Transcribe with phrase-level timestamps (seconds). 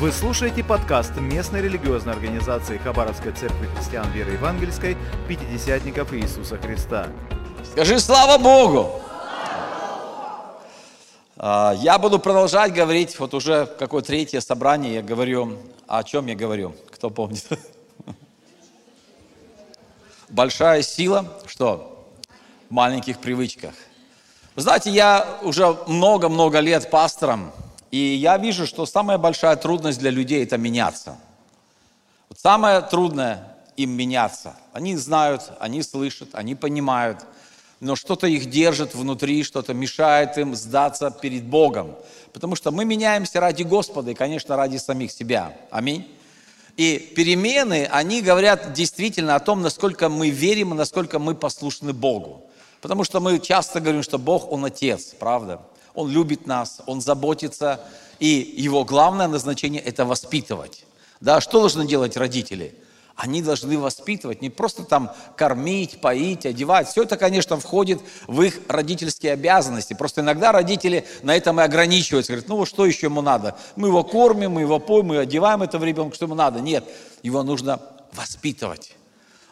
[0.00, 7.08] Вы слушаете подкаст местной религиозной организации Хабаровской церкви христиан веры евангельской «Пятидесятников Иисуса Христа».
[7.72, 9.02] Скажи «Слава Богу!»
[11.36, 15.58] А, Я буду продолжать говорить, вот уже какое третье собрание я говорю,
[15.88, 17.48] о чем я говорю, кто помнит?
[20.28, 22.06] Большая сила, что?
[22.70, 23.74] В маленьких привычках.
[24.54, 27.50] Вы знаете, я уже много-много лет пастором,
[27.90, 31.16] и я вижу, что самая большая трудность для людей– это меняться.
[32.28, 34.56] Вот самое трудное им меняться.
[34.72, 37.24] Они знают, они слышат, они понимают,
[37.80, 41.94] но что-то их держит внутри, что-то мешает им сдаться перед Богом.
[42.32, 45.56] Потому что мы меняемся ради Господа и, конечно, ради самих себя.
[45.70, 46.06] Аминь.
[46.76, 52.44] И перемены, они говорят действительно о том, насколько мы верим и насколько мы послушны Богу.
[52.80, 55.60] Потому что мы часто говорим, что Бог, Он Отец, правда?
[55.98, 57.80] Он любит нас, Он заботится,
[58.20, 60.84] и Его главное назначение– это воспитывать.
[61.20, 62.72] Да, что должны делать родители?
[63.16, 66.86] Они должны воспитывать, не просто там кормить, поить, одевать.
[66.86, 69.94] Все это, конечно, входит в их родительские обязанности.
[69.94, 72.30] Просто иногда родители на этом и ограничиваются.
[72.30, 73.56] Говорят, ну что еще ему надо?
[73.74, 76.60] Мы его кормим, мы его поем, мы одеваем этого ребенка, что ему надо.
[76.60, 76.84] Нет,
[77.24, 77.80] его нужно
[78.12, 78.94] воспитывать.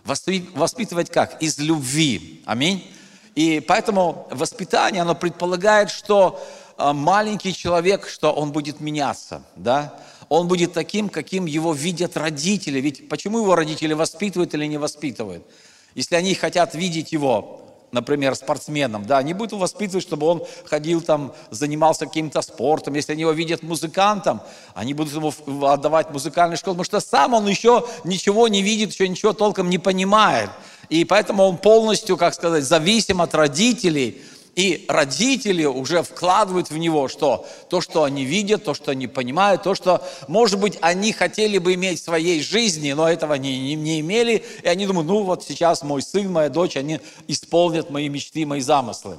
[0.05, 1.43] Воспитывать как?
[1.43, 2.45] Из любви.
[2.47, 2.89] Аминь.
[3.37, 6.43] И поэтому воспитание, оно предполагает, что
[6.79, 9.95] а, маленький человек, что он будет меняться, да,
[10.31, 12.81] он будет таким, каким его видят родители.
[12.81, 15.47] Ведь почему его родители воспитывают или не воспитывают?
[15.95, 17.66] Если они хотят видеть его,
[17.97, 22.95] например, спортсменом, да, они будут воспитывать, чтобы он ходил там, занимался каким-то спортом.
[22.95, 24.43] Если они его видят музыкантом,
[24.75, 25.33] они будут ему
[25.67, 29.79] отдавать музыкальную школу, потому что сам он еще ничего не видит, еще ничего толком не
[29.79, 30.51] понимает.
[30.91, 34.23] И поэтому он полностью, как сказать, зависим от родителей.
[34.57, 37.47] И родители уже вкладывают в него что?
[37.69, 41.75] То, что они видят, то, что они понимают, то, что, может быть, они хотели бы
[41.75, 44.43] иметь в своей жизни, но этого не, не, не имели.
[44.63, 48.63] И они думают, ну вот сейчас мой сын, моя дочь, они исполнят мои мечты, мои
[48.63, 49.19] замыслы.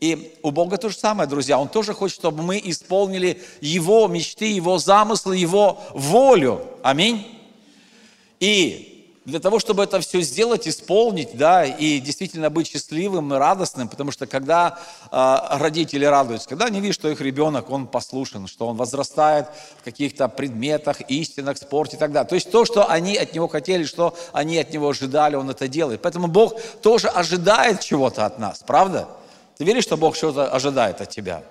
[0.00, 1.58] И у Бога то же самое, друзья.
[1.58, 6.62] Он тоже хочет, чтобы мы исполнили Его мечты, Его замыслы, Его волю.
[6.82, 7.26] Аминь.
[8.40, 8.87] И
[9.28, 14.10] для того, чтобы это все сделать, исполнить, да, и действительно быть счастливым и радостным, потому
[14.10, 14.78] что когда
[15.12, 19.48] э, родители радуются, когда они видят, что их ребенок, он послушен, что он возрастает
[19.80, 22.26] в каких-то предметах, истинах, спорте и так далее.
[22.26, 25.68] То есть то, что они от него хотели, что они от него ожидали, он это
[25.68, 26.00] делает.
[26.00, 29.10] Поэтому Бог тоже ожидает чего-то от нас, правда?
[29.58, 31.42] Ты веришь, что Бог что-то ожидает от тебя?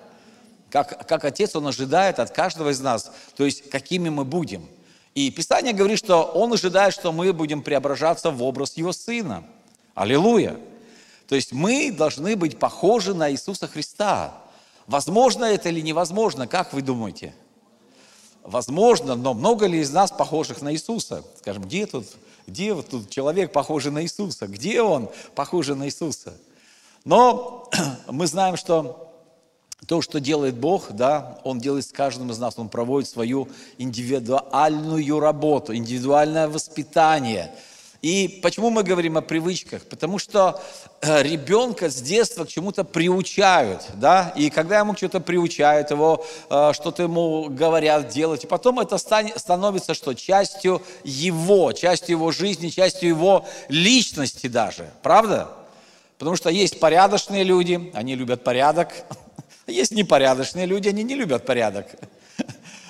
[0.68, 4.68] Как, как Отец, Он ожидает от каждого из нас, то есть какими мы будем–
[5.14, 9.44] и Писание говорит, что Он ожидает, что мы будем преображаться в образ Его Сына.
[9.94, 10.58] Аллилуйя!
[11.28, 14.34] То есть мы должны быть похожи на Иисуса Христа.
[14.86, 17.34] Возможно это или невозможно, как вы думаете?
[18.42, 21.22] Возможно, но много ли из нас похожих на Иисуса?
[21.36, 22.06] Скажем, где тут,
[22.46, 24.46] где вот тут человек похожий на Иисуса?
[24.46, 26.34] Где он похожий на Иисуса?
[27.04, 27.68] Но
[28.08, 29.07] мы знаем, что
[29.88, 35.18] то, что делает Бог, да, Он делает с каждым из нас, Он проводит свою индивидуальную
[35.18, 37.50] работу, индивидуальное воспитание.
[38.02, 39.82] И почему мы говорим о привычках?
[39.84, 40.60] Потому что
[41.00, 46.72] э, ребенка с детства к чему-то приучают, да, и когда ему что-то приучают, его э,
[46.74, 50.12] что-то ему говорят делать, и потом это становится что?
[50.14, 55.48] Частью его, частью его жизни, частью его личности даже, правда?
[56.18, 58.92] Потому что есть порядочные люди, они любят порядок,
[59.72, 61.86] есть непорядочные люди, они не любят порядок.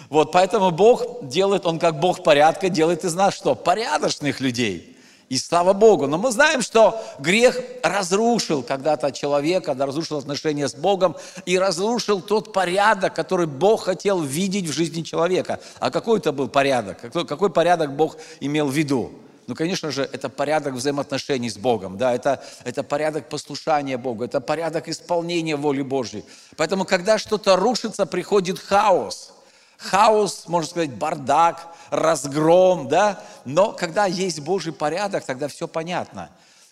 [0.09, 3.55] Вот, поэтому Бог делает, Он как Бог порядка, делает из нас что?
[3.55, 4.97] Порядочных людей.
[5.28, 6.06] И слава Богу.
[6.06, 12.55] Но мы знаем, что грех разрушил когда-то человека, разрушил отношения с Богом и разрушил тот
[12.55, 15.61] порядок, который Бог хотел видеть в жизни человека.
[15.81, 17.12] А какой это был порядок?
[17.12, 19.12] Какой порядок Бог имел в виду?
[19.48, 24.42] Ну, конечно же, это порядок взаимоотношений с Богом, да, это, это порядок послушания Богу, это
[24.42, 26.22] порядок исполнения воли Божьей.
[26.59, 29.32] Поэтому, когда что-то рушится, приходит хаос.
[29.78, 36.28] Хаос, можно сказать, бардак, разгром, да, но когда есть Божий порядок, тогда все понятно.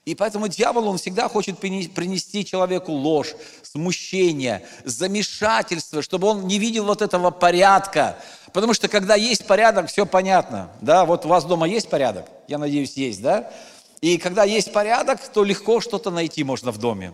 [0.06, 6.84] И поэтому дьявол, он всегда хочет принести человеку ложь, смущение, замешательство, чтобы он не видел
[6.86, 8.16] вот этого порядка,
[8.56, 10.70] Потому что когда есть порядок, все понятно.
[10.80, 12.24] Да, вот у вас дома есть порядок?
[12.48, 13.52] Я надеюсь, есть, да?
[14.00, 17.12] И когда есть порядок, то легко что-то найти можно в доме.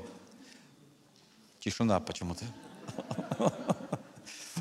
[1.58, 2.44] Тишина почему-то.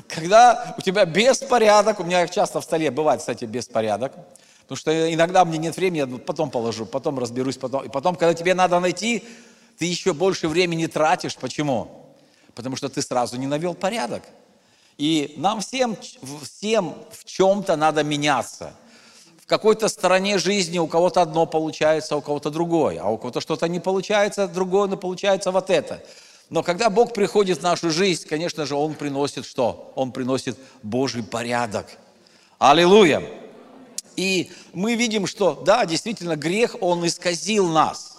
[0.08, 4.14] Когда у тебя беспорядок, у меня часто в столе бывает, кстати, беспорядок,
[4.62, 7.84] потому что иногда мне нет времени, я потом положу, потом разберусь, потом.
[7.84, 9.24] И потом, когда тебе надо найти,
[9.78, 11.36] ты еще больше времени тратишь.
[11.36, 12.06] Почему?
[12.54, 14.22] Потому что ты сразу не навел порядок.
[14.98, 15.96] И нам всем,
[16.42, 18.74] всем в чем-то надо меняться.
[19.40, 23.00] В какой-то стороне жизни у кого-то одно получается, у кого-то другое.
[23.02, 26.02] А у кого-то что-то не получается, другое, но получается вот это.
[26.50, 29.92] Но когда Бог приходит в нашу жизнь, конечно же, Он приносит что?
[29.96, 31.86] Он приносит Божий порядок.
[32.58, 33.41] Аллилуйя!
[34.16, 38.18] И мы видим, что, да, действительно, грех, он исказил нас.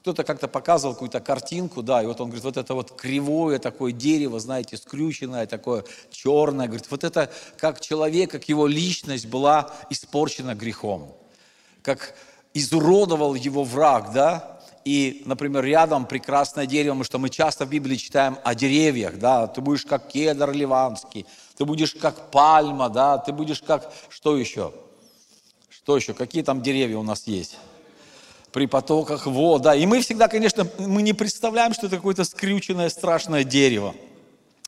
[0.00, 3.92] Кто-то как-то показывал какую-то картинку, да, и вот он говорит, вот это вот кривое такое
[3.92, 10.54] дерево, знаете, скрюченное, такое черное, говорит, вот это как человек, как его личность была испорчена
[10.54, 11.14] грехом,
[11.82, 12.14] как
[12.54, 17.96] изуродовал его враг, да, и, например, рядом прекрасное дерево, потому что мы часто в Библии
[17.96, 21.26] читаем о деревьях, да, ты будешь как кедр ливанский,
[21.56, 24.72] ты будешь как пальма, да, ты будешь как, что еще?
[25.82, 26.12] Что еще?
[26.12, 27.56] Какие там деревья у нас есть?
[28.52, 29.74] При потоках вод, да.
[29.74, 33.94] И мы всегда, конечно, мы не представляем, что это какое-то скрюченное страшное дерево.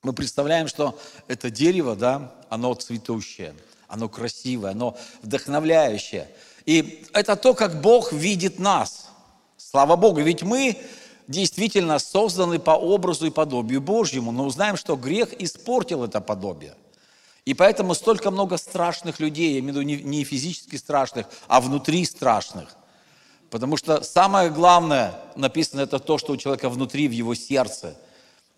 [0.03, 0.99] Мы представляем, что
[1.29, 3.55] это дерево, да, оно цветущее,
[3.88, 6.29] оно красивое, оно вдохновляющее.
[6.64, 9.11] И это то, как Бог видит нас.
[9.59, 10.79] Слава Богу, ведь мы
[11.29, 16.75] действительно созданы по образу и подобию Божьему, но узнаем, что грех испортил это подобие.
[17.44, 22.04] И поэтому столько много страшных людей, я имею в виду не физически страшных, а внутри
[22.04, 22.76] страшных.
[23.50, 27.96] Потому что самое главное написано это то, что у человека внутри, в его сердце.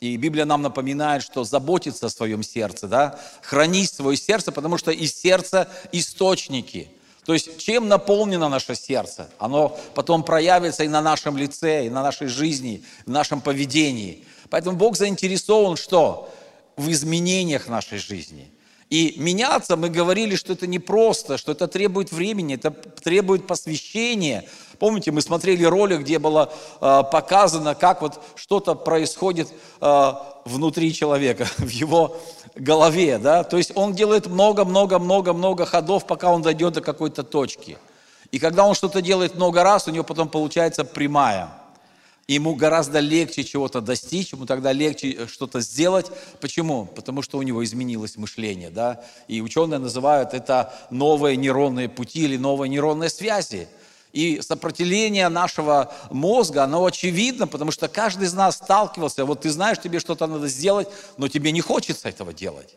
[0.01, 4.91] И Библия нам напоминает, что заботиться о своем сердце, да, хранить свое сердце, потому что
[4.91, 6.91] из сердца источники.
[7.25, 12.03] То есть чем наполнено наше сердце, оно потом проявится и на нашем лице, и на
[12.03, 14.27] нашей жизни, в нашем поведении.
[14.51, 16.31] Поэтому Бог заинтересован что?
[16.77, 18.51] В изменениях нашей жизни–
[18.95, 24.45] и меняться, мы говорили, что это непросто, что это требует времени, это требует посвящения.
[24.79, 29.49] Помните, мы смотрели ролик, где было э, показано, как вот что-то происходит
[29.81, 30.13] э,
[30.45, 32.19] внутри человека, в его
[32.55, 33.43] голове, да?
[33.43, 37.79] То есть он делает много-много-много-много ходов, пока он дойдет до какой-то точки.
[38.31, 41.51] И когда он что-то делает много раз, у него потом получается прямая–
[42.27, 46.07] Ему гораздо легче чего-то достичь, ему тогда легче э, что-то сделать.
[46.41, 46.87] Почему?
[46.87, 48.71] Потому что у него изменилось мышление.
[48.71, 49.05] Да?
[49.29, 53.69] И ученые называют это новые нейронные пути или новые нейронные связи.
[54.13, 59.27] И сопротивление нашего мозга, оно очевидно, потому что каждый из нас сталкивался.
[59.27, 60.89] Вот ты знаешь, тебе что-то надо сделать,
[61.19, 62.77] но тебе не хочется этого делать.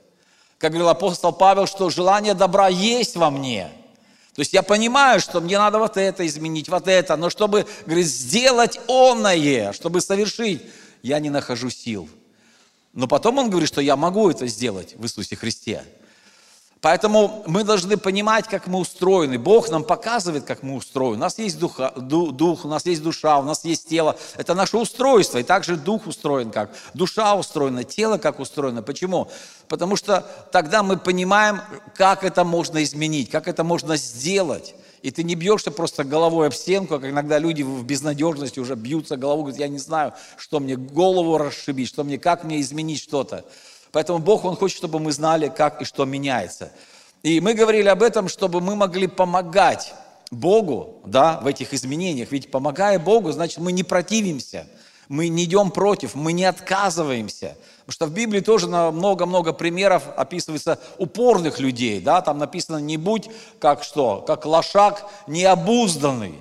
[0.57, 3.71] Как говорил апостол Павел, что желание добра есть во мне–
[4.37, 8.05] то есть я понимаю, что мне надо вот это изменить, вот это, но чтобы, говорит,
[8.05, 10.61] сделать оное, чтобы совершить,
[11.01, 12.07] я не нахожу сил.
[12.93, 15.83] Но потом он говорит, что я могу это сделать в Иисусе Христе.
[16.81, 19.39] Поэтому мы должны понимать, как мы устроены.
[19.39, 21.17] Бог нам показывает, как мы устроены.
[21.17, 24.15] У нас есть духа, дух, у нас есть душа, у нас есть тело.
[24.35, 25.39] Это наше устройство.
[25.39, 26.71] И также дух устроен как.
[26.93, 28.83] Душа устроена, тело как устроено.
[28.83, 29.27] Почему?
[29.67, 31.61] Потому что тогда мы понимаем,
[31.95, 34.75] как это можно изменить, как это можно сделать.
[35.01, 39.15] И ты не бьешься просто головой об стенку, как иногда люди в безнадежности уже бьются
[39.15, 43.45] головой, говорят, я не знаю, что мне голову расшибить, что мне, как мне изменить что-то.
[43.91, 46.71] Поэтому Бог, Он хочет, чтобы мы знали, как и что меняется.
[47.23, 49.93] И мы говорили об этом, чтобы мы могли помогать
[50.31, 52.31] Богу да, в этих изменениях.
[52.31, 54.67] Ведь помогая Богу, значит, мы не противимся,
[55.07, 57.57] мы не идем против, мы не отказываемся.
[57.85, 62.01] Потому что в Библии тоже много-много примеров описывается упорных людей.
[62.01, 62.21] Да?
[62.21, 66.35] Там написано, не будь как что, как лошак необузданный.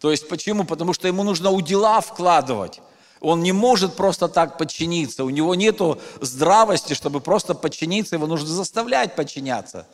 [0.00, 0.64] То есть почему?
[0.64, 2.80] Потому что ему нужно удила вкладывать.
[3.20, 5.24] Он не может просто так подчиниться.
[5.24, 5.80] У него нет
[6.20, 8.16] здравости, чтобы просто подчиниться.
[8.16, 9.86] Его нужно заставлять подчиняться.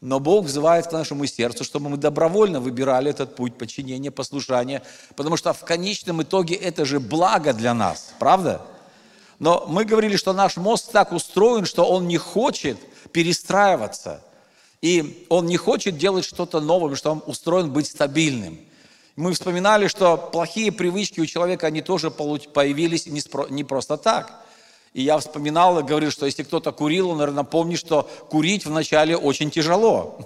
[0.00, 4.82] Но Бог взывает к нашему сердцу, чтобы мы добровольно выбирали этот путь подчинения, послушания.
[5.16, 8.12] Потому что в конечном итоге это же благо для нас.
[8.18, 8.60] Правда?
[9.38, 12.78] Но мы говорили, что наш мозг так устроен, что он не хочет
[13.12, 14.22] перестраиваться.
[14.82, 18.58] И он не хочет делать что-то новое, потому что он устроен быть стабильным.
[19.16, 24.44] Мы вспоминали, что плохие привычки у человека, они тоже появились не просто так.
[24.92, 29.16] И я вспоминал и говорил, что если кто-то курил, он, наверное, помнит, что курить вначале
[29.16, 30.18] очень тяжело.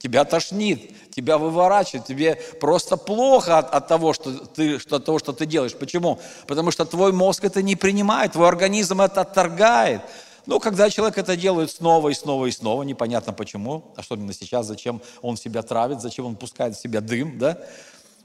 [0.00, 5.18] Тебя тошнит, тебя выворачивает, тебе просто плохо от, от того, что ты, что, от того,
[5.18, 5.74] что ты делаешь.
[5.74, 6.20] Почему?
[6.46, 10.02] Потому что твой мозг это не принимает, твой организм это отторгает.
[10.46, 15.00] Но когда человек это делает снова и снова и снова, непонятно почему, особенно сейчас, зачем
[15.22, 17.58] он себя травит, зачем он пускает в себя дым, да,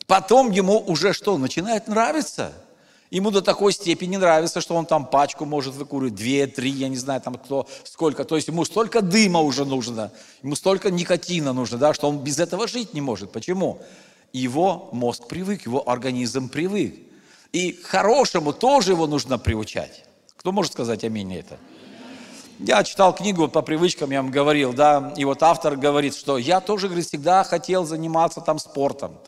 [0.10, 2.52] Потом ему уже что, начинает нравиться.
[3.12, 6.98] Ему до такой степени нравится, что он там пачку может выкурить, две, три, я не
[6.98, 8.24] знаю, там кто, сколько.
[8.24, 10.12] То есть ему столько дыма уже нужно,
[10.42, 13.32] ему столько никотина нужно, да, что он без этого жить не может.
[13.32, 13.82] Почему?
[14.34, 16.96] Его мозг привык, его организм привык.
[17.52, 20.06] И к хорошему тоже его нужно приучать.
[20.38, 21.60] Кто может сказать аминь на это?
[22.58, 26.62] Я читал книгу по привычкам, я вам говорил, да, и вот автор говорит, что я
[26.62, 29.20] тоже, говорит, всегда хотел заниматься там спортом.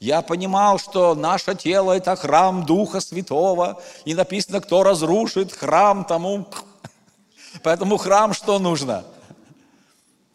[0.00, 6.46] Я понимал, что наше тело– это храм Духа Святого, и написано, кто разрушит храм тому.
[7.62, 9.04] Поэтому храм что нужно?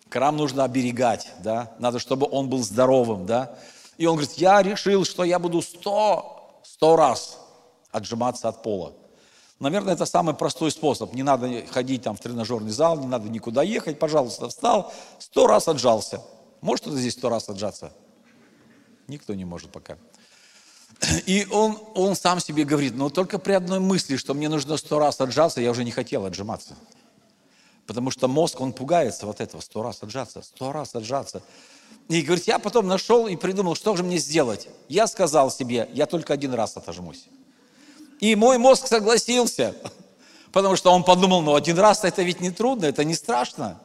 [0.07, 3.55] Храм нужно оберегать, да, надо, чтобы он был здоровым, да.
[3.97, 7.39] И он говорит, я решил, что я буду сто, сто раз
[7.91, 8.93] отжиматься от пола.
[9.59, 11.13] Наверное, это самый простой способ.
[11.13, 13.97] Не надо ходить там в тренажерный зал, не надо никуда ехать.
[13.97, 16.21] Пожалуйста, встал, сто раз отжался.
[16.61, 17.91] Может кто-то здесь сто раз отжаться?
[19.07, 19.97] Никто не может пока.
[21.25, 24.99] И он, он сам себе говорит, но только при одной мысли, что мне нужно сто
[24.99, 26.75] раз отжаться, я уже не хотел отжиматься.
[27.85, 31.43] Потому что мозг, он пугается вот этого, сто раз отжаться, сто раз отжаться.
[32.07, 34.67] И говорит, я потом нашел и придумал, что же мне сделать.
[34.89, 37.25] Я сказал себе, я только один раз отожмусь.
[38.19, 39.75] И мой мозг согласился,
[40.51, 43.81] потому что он подумал, ну один раз это ведь не трудно, это не страшно.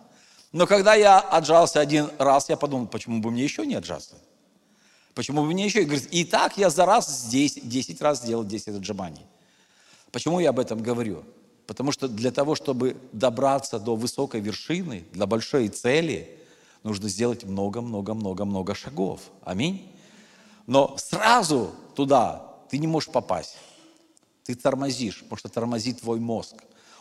[0.53, 4.17] Но когда я отжался один раз, я подумал, почему бы мне еще не отжаться?
[5.21, 5.83] Почему бы мне еще?
[5.83, 9.27] И говорит, и так я за раз здесь 10 раз сделал 10 отжиманий.
[10.13, 11.25] Почему я об этом говорю?
[11.67, 16.39] Потому что для того, чтобы добраться до высокой вершины, для большой цели,
[16.85, 19.21] нужно сделать много-много-много-много шагов.
[19.45, 19.93] Аминь.
[20.67, 23.59] Но сразу туда ты не можешь попасть.
[24.45, 26.55] Ты тормозишь, потому что тормозит твой мозг.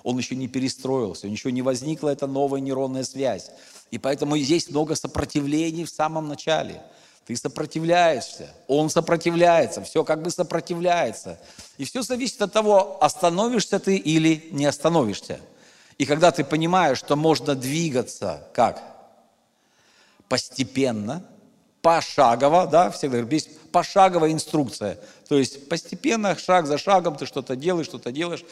[0.03, 3.49] Он еще не перестроился, еще не возникла эта новая нейронная связь.
[3.91, 6.81] И поэтому есть много сопротивлений в самом начале–
[7.29, 11.37] ты сопротивляешься, он сопротивляется, все как бы сопротивляется.
[11.77, 15.39] И все зависит от того, остановишься ты или не остановишься.
[15.99, 18.81] И когда ты понимаешь, что можно двигаться как?
[20.27, 21.23] Постепенно,
[21.83, 24.97] пошагово, да, всегда говорят, есть пошаговая инструкция.
[25.27, 28.43] То есть постепенно, шаг за шагом ты что-то делаешь, что-то делаешь.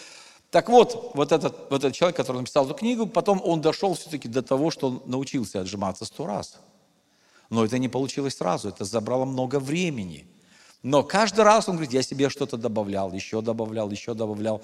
[0.51, 4.27] Так вот, вот этот, вот этот человек, который написал эту книгу, потом он дошел все-таки
[4.27, 6.59] до того, что он научился отжиматься сто раз.
[7.49, 10.27] Но это не получилось сразу, это забрало много времени.
[10.83, 14.61] Но каждый раз он говорит, я себе что-то добавлял, еще добавлял, еще добавлял.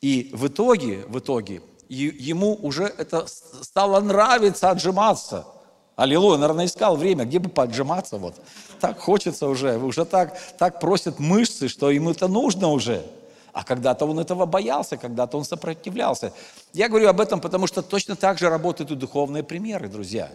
[0.00, 5.46] И в итоге, в итоге, ему уже это стало нравиться отжиматься.
[5.94, 8.34] Аллилуйя, наверное, искал время, где бы поджиматься вот.
[8.80, 13.04] Так хочется уже, уже так, так просят мышцы, что ему это нужно уже.
[13.52, 16.32] А когда-то он этого боялся, когда-то он сопротивлялся.
[16.72, 20.32] Я говорю об этом, потому что точно так же работают и духовные примеры, друзья.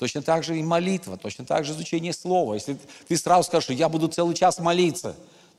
[0.00, 2.54] Точно так же и молитва, точно так же изучение слова.
[2.54, 5.14] Если ты сразу скажешь, что я буду целый час молиться,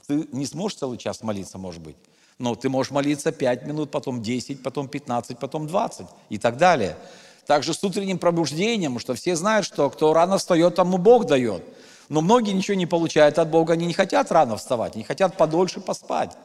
[0.08, 1.96] ты не сможешь целый час молиться, может быть.
[2.40, 6.98] Но ты можешь молиться 5 минут, потом 10, потом 15, потом 20 и так далее.
[7.46, 11.64] Также с утренним пробуждением, что все знают, что кто рано встает, тому Бог дает.
[12.10, 15.82] Но многие ничего не получают от Бога, они не хотят рано вставать, они хотят подольше
[15.82, 16.36] поспать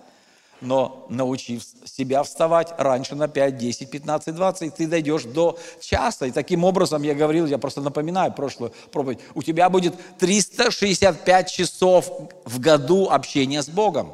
[0.60, 6.26] но научив себя вставать раньше на 5, 10, 15, 20, ты дойдешь до часа.
[6.26, 12.10] И таким образом, я говорил, я просто напоминаю прошлую проповедь, у тебя будет 365 часов
[12.44, 14.12] в году общения с Богом.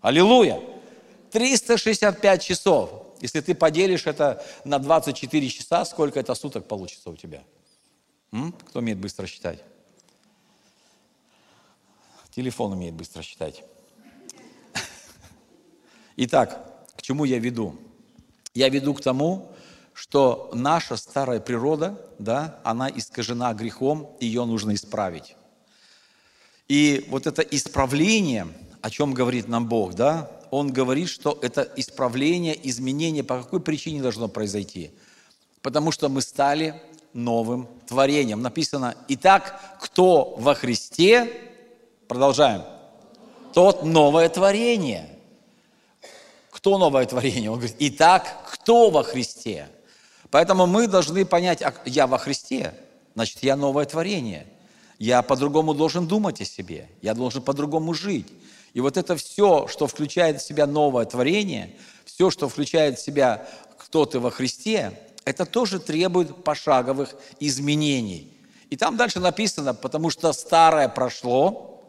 [0.00, 0.60] Аллилуйя!
[1.32, 2.90] 365 часов.
[3.20, 7.42] Если ты поделишь это на 24 часа, сколько это суток получится у тебя?
[8.32, 8.52] М?
[8.68, 9.62] Кто умеет быстро считать?
[12.30, 13.64] Телефон умеет быстро считать.
[16.20, 17.76] Итак, к чему я веду?
[18.52, 19.52] Я веду к тому,
[19.94, 25.36] что наша старая природа, да, она искажена грехом, ее нужно исправить.
[26.66, 28.48] И вот это исправление,
[28.82, 34.02] о чем говорит нам Бог, да, Он говорит, что это исправление, изменение по какой причине
[34.02, 34.90] должно произойти?
[35.62, 36.82] Потому что мы стали
[37.12, 38.42] новым творением.
[38.42, 41.30] Написано, итак, кто во Христе,
[42.08, 42.64] продолжаем,
[43.54, 45.10] тот новое творение–
[46.58, 47.52] кто новое творение?
[47.52, 49.68] Он говорит, итак, кто во Христе?
[50.28, 52.74] Поэтому мы должны понять, а я во Христе,
[53.14, 54.44] значит, я новое творение.
[54.98, 58.26] Я по-другому должен думать о себе, я должен по-другому жить.
[58.74, 63.46] И вот это все, что включает в себя новое творение, все, что включает в себя
[63.78, 68.36] кто ты во Христе, это тоже требует пошаговых изменений.
[68.68, 71.86] И там дальше написано, потому что старое прошло.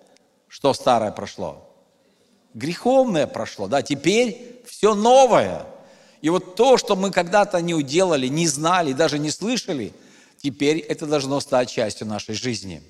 [0.48, 1.69] Что старое прошло?
[2.54, 5.66] Греховное прошло, да, теперь все новое.
[6.22, 9.94] И вот то, что мы когда-то не уделали, не знали, даже не слышали,
[10.42, 12.82] теперь это должно стать частью нашей жизни.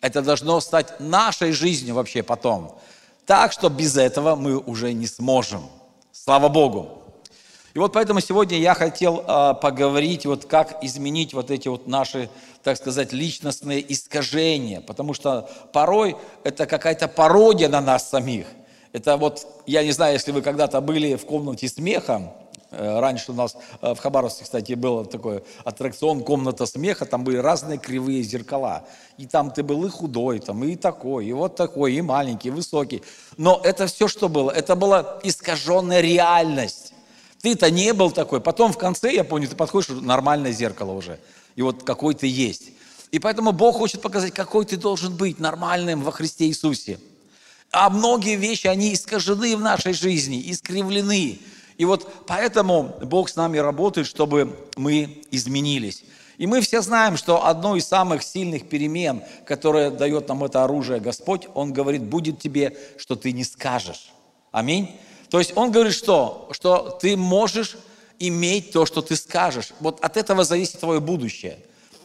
[0.00, 2.78] Это должно стать нашей жизнью вообще потом.
[3.26, 5.68] Так, что без этого мы уже не сможем.
[6.12, 7.02] Слава Богу.
[7.74, 12.30] И вот поэтому сегодня я хотел э, поговорить, вот как изменить вот эти вот наши,
[12.62, 14.80] так сказать, личностные искажения.
[14.80, 18.46] Потому что порой это какая-то пародия на нас самих–
[18.94, 22.32] это вот, я не знаю, если вы когда-то были в комнате смеха,
[22.76, 27.36] Э, раньше у нас э, в Хабаровске, кстати, был такой аттракцион «Комната смеха», там были
[27.38, 28.84] разные кривые зеркала.
[29.18, 32.50] И там ты был и худой, там, и такой, и вот такой, и маленький, и
[32.50, 33.02] высокий.
[33.36, 36.92] Но это все, что было, это была искаженная реальность.
[37.40, 38.40] Ты-то не был такой.
[38.40, 41.20] Потом в конце, я помню, ты подходишь, нормальное зеркало уже.
[41.56, 42.70] И вот какой ты есть.
[43.12, 46.98] И поэтому Бог хочет показать, какой ты должен быть нормальным во Христе Иисусе.
[47.74, 51.40] А многие вещи, они искажены в нашей жизни, искривлены.
[51.76, 56.04] И вот поэтому Бог с нами работает, чтобы мы изменились.
[56.38, 61.00] И мы все знаем, что одно из самых сильных перемен, которое дает нам это оружие
[61.00, 64.12] Господь, Он говорит, будет тебе, что ты не скажешь.
[64.52, 64.94] Аминь.
[65.28, 66.48] То есть Он говорит, что?
[66.52, 67.76] Что ты можешь
[68.20, 69.72] иметь то, что ты скажешь.
[69.80, 71.58] Вот от этого зависит твое будущее.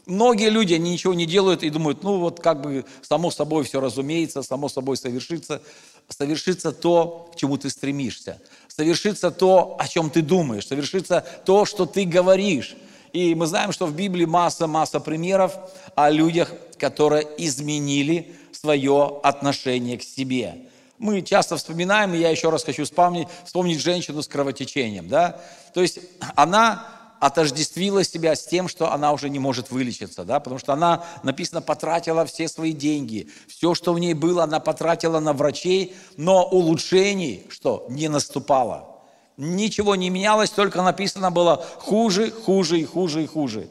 [0.10, 3.80] Многие люди, они ничего не делают и думают, ну вот как бы само собой все
[3.80, 5.62] разумеется, само собой совершится.
[6.08, 8.42] Совершится то, к чему ты стремишься.
[8.68, 10.66] Совершится то, о чем ты думаешь.
[10.66, 12.76] Совершится то, что ты говоришь.
[13.14, 15.56] И мы знаем, что в Библии масса-масса примеров
[15.94, 20.56] о людях, которые изменили свое отношение к себе.
[20.98, 25.08] Мы часто вспоминаем, и я еще раз хочу вспомнить, вспомнить женщину с кровотечением.
[25.08, 25.40] Да?
[25.76, 26.00] То есть
[26.36, 31.04] она отождествила себя с тем, что она уже не может вылечиться, да, потому что она,
[31.24, 36.46] написано, потратила все свои деньги, все, что в ней было, она потратила на врачей, но
[36.46, 39.02] улучшений, что, не наступало.
[39.38, 43.70] Ничего не менялось, только написано было хуже, хуже и хуже и хуже.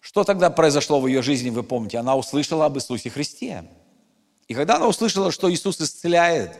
[0.00, 1.98] Что тогда произошло в ее жизни, вы помните?
[1.98, 3.64] Она услышала об Иисусе Христе.
[4.48, 6.58] И когда она услышала, что Иисус исцеляет,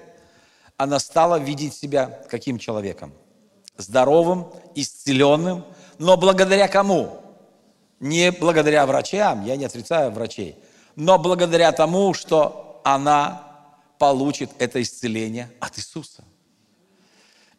[0.77, 3.13] она стала видеть себя каким человеком?
[3.77, 5.65] Здоровым, исцеленным,
[5.99, 7.21] но благодаря кому?
[8.01, 10.57] Не благодаря врачам, я не отрицаю врачей,
[10.97, 13.43] но благодаря тому, что она
[13.99, 16.25] получит это исцеление от Иисуса.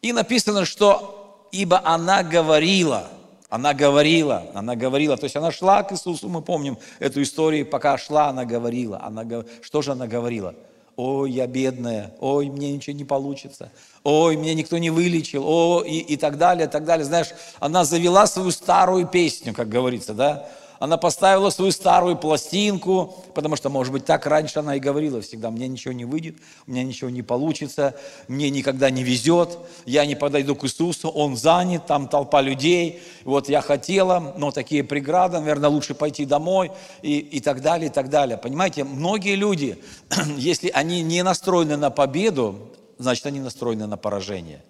[0.02, 3.08] И написано, что ибо она говорила,
[3.48, 7.96] она говорила, она говорила, то есть она шла к Иисусу, мы помним эту историю, пока
[7.96, 9.00] шла, она говорила.
[9.02, 9.24] Она,
[9.62, 10.54] что же она говорила?
[10.96, 13.72] Ой, я бедная, ой, мне ничего не получится,
[14.04, 17.04] ой, меня никто не вылечил, о, и, и так далее, так далее.
[17.04, 20.48] Знаешь, она завела свою старую песню, как говорится, да?
[20.84, 25.50] Она поставила свою старую пластинку, потому что, может быть, так раньше она и говорила всегда,
[25.50, 27.96] мне ничего не выйдет, у меня ничего не получится,
[28.28, 33.48] мне никогда не везет, я не подойду к Иисусу, Он занят, там толпа людей, вот
[33.48, 36.70] я хотела, но такие преграды, наверное, лучше пойти домой
[37.00, 38.36] и, и так далее, и так далее.
[38.36, 39.82] Понимаете, многие люди,
[40.36, 42.58] если они не настроены на победу,
[42.98, 44.62] значит, они настроены на поражение.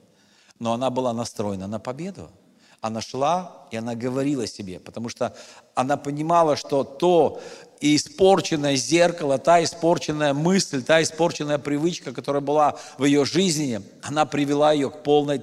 [0.61, 2.31] Но она была настроена на победу.
[2.85, 5.35] Она шла, и она говорила себе, потому что
[5.75, 7.41] она понимала, что то
[7.81, 14.75] испорченное зеркало, та испорченная мысль, та испорченная привычка, которая была в ее жизни, она привела
[14.75, 15.41] ее к полной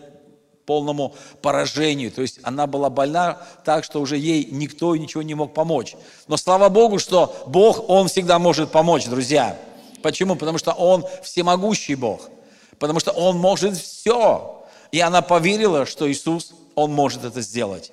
[0.67, 2.11] полному поражению.
[2.11, 5.95] То есть она была больна так, что уже ей никто и ничего не мог помочь.
[6.27, 9.57] Но слава Богу, что Бог, Он всегда может помочь, друзья.
[10.03, 10.35] Почему?
[10.35, 12.29] Потому что Он всемогущий Бог.
[12.77, 14.63] Потому что Он может все.
[14.91, 17.91] И она поверила, что Иисус он может это сделать.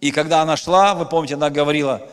[0.00, 2.08] И когда она шла, вы помните, она говорила,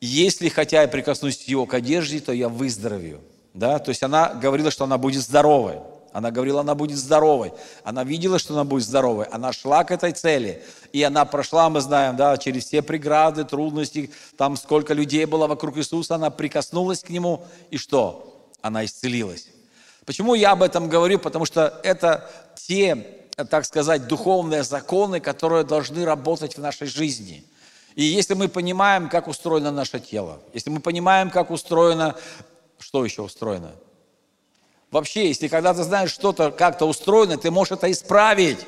[0.00, 3.20] если хотя я прикоснусь его к одежде, то я выздоровею.
[3.54, 3.78] Да?
[3.78, 5.78] То есть она говорила, что она будет здоровой.
[6.12, 7.52] Она говорила, она будет здоровой.
[7.82, 9.26] Она видела, что она будет здоровой.
[9.32, 10.62] Она шла к этой цели.
[10.92, 14.10] И она прошла, мы знаем, да, через все преграды, трудности.
[14.36, 16.14] Там сколько людей было вокруг Иисуса.
[16.14, 17.44] Она прикоснулась к Нему.
[17.70, 18.48] И что?
[18.62, 19.48] Она исцелилась.
[20.04, 21.18] Почему я об этом говорю?
[21.18, 27.44] Потому что это те так сказать, духовные законы, которые должны работать в нашей жизни.
[27.94, 32.16] И если мы понимаем, как устроено наше тело, если мы понимаем, как устроено,
[32.78, 33.72] что еще устроено?
[34.90, 38.58] Вообще, если когда ты знаешь что-то как-то устроено, ты можешь это исправить.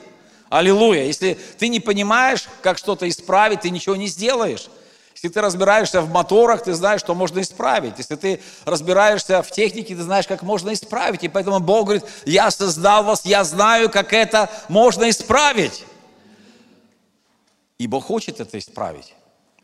[0.49, 1.05] Аллилуйя.
[1.05, 4.69] Если ты не понимаешь, как что-то исправить, ты ничего не сделаешь.
[5.17, 7.95] Если ты разбираешься в моторах, ты знаешь, что можно исправить.
[7.97, 11.25] Если ты разбираешься в технике, ты знаешь, как можно исправить.
[11.25, 15.87] И поэтому Бог говорит, я создал вас, я знаю, как это можно исправить.
[17.79, 19.15] И Бог хочет это исправить.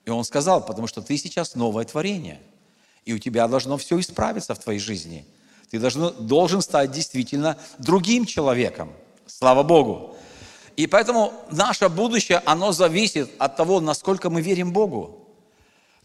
[0.06, 2.40] И Он сказал, потому что ты сейчас новое творение.
[3.04, 5.26] И у тебя должно все исправиться в твоей жизни.
[5.70, 8.90] Ты должен, должен стать действительно другим человеком.
[9.26, 10.16] Слава Богу.
[10.78, 15.21] И поэтому наше будущее, оно зависит от того, насколько мы верим Богу.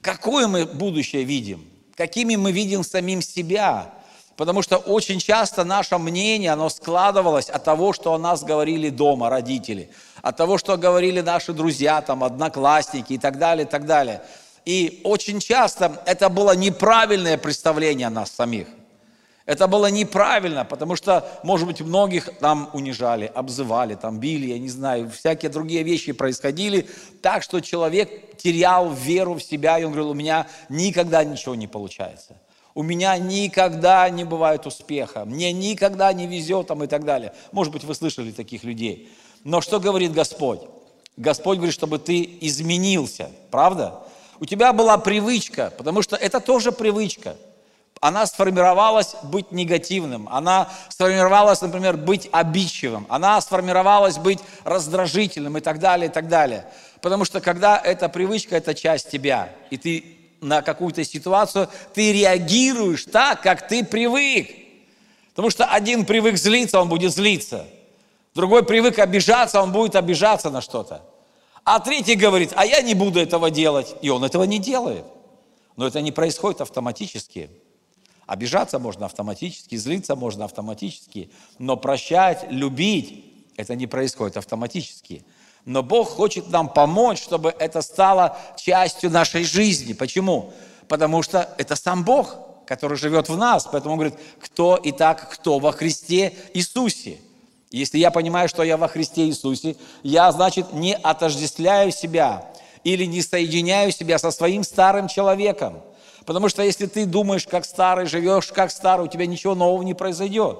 [0.01, 1.67] Какое мы будущее видим?
[1.95, 3.93] Какими мы видим самим себя?
[4.35, 9.31] Потому что очень часто наше мнение, оно складывалось от того, что о нас говорили дома
[9.31, 9.89] родители,
[10.21, 14.21] от того, что говорили наши друзья, там, одноклассники и так далее, и так далее.
[14.63, 18.67] И очень часто это было неправильное представление о нас самих.
[19.47, 24.67] Это было неправильно, потому что, может быть, многих там унижали, обзывали, там били, я не
[24.67, 26.85] знаю, всякие другие вещи происходили,
[27.21, 31.65] так что человек терял веру в себя, и он говорил, у меня никогда ничего не
[31.65, 32.35] получается.
[32.75, 37.33] У меня никогда не бывает успеха, мне никогда не везет там и так далее.
[37.53, 39.09] Может быть, вы слышали таких людей.
[39.45, 40.59] Но что говорит Господь?
[41.15, 44.03] Господь говорит, чтобы ты изменился, правда?
[44.41, 47.37] У тебя была привычка, потому что это тоже привычка–
[48.01, 55.79] она сформировалась быть негативным, она сформировалась, например, быть обидчивым, она сформировалась быть раздражительным и так
[55.79, 56.65] далее, и так далее.
[57.01, 63.05] Потому что когда эта привычка, это часть тебя, и ты на какую-то ситуацию, ты реагируешь
[63.05, 64.49] так, как ты привык.
[65.29, 67.65] Потому что один привык злиться, он будет злиться.
[68.33, 71.01] Другой привык обижаться, он будет обижаться на что-то.
[71.63, 73.95] А третий говорит, а я не буду этого делать.
[74.01, 75.05] И он этого не делает.
[75.75, 77.49] Но это не происходит автоматически.
[78.27, 83.23] Обижаться можно автоматически, злиться можно автоматически, но прощать, любить,
[83.55, 85.25] это не происходит автоматически.
[85.63, 89.93] Но Бог хочет нам помочь, чтобы это стало частью нашей жизни.
[89.93, 90.53] Почему?
[90.89, 93.67] Потому что это сам Бог, который живет в нас.
[93.71, 97.19] Поэтому он говорит, кто и так, кто во Христе Иисусе.
[97.71, 102.45] Если я понимаю, что я во Христе Иисусе, я, значит, не отождествляю себя
[102.83, 105.81] или не соединяю себя со своим старым человеком.
[106.27, 109.93] Потому что если ты думаешь, как старый, живешь как старый, у тебя ничего нового не
[109.93, 110.59] произойдет.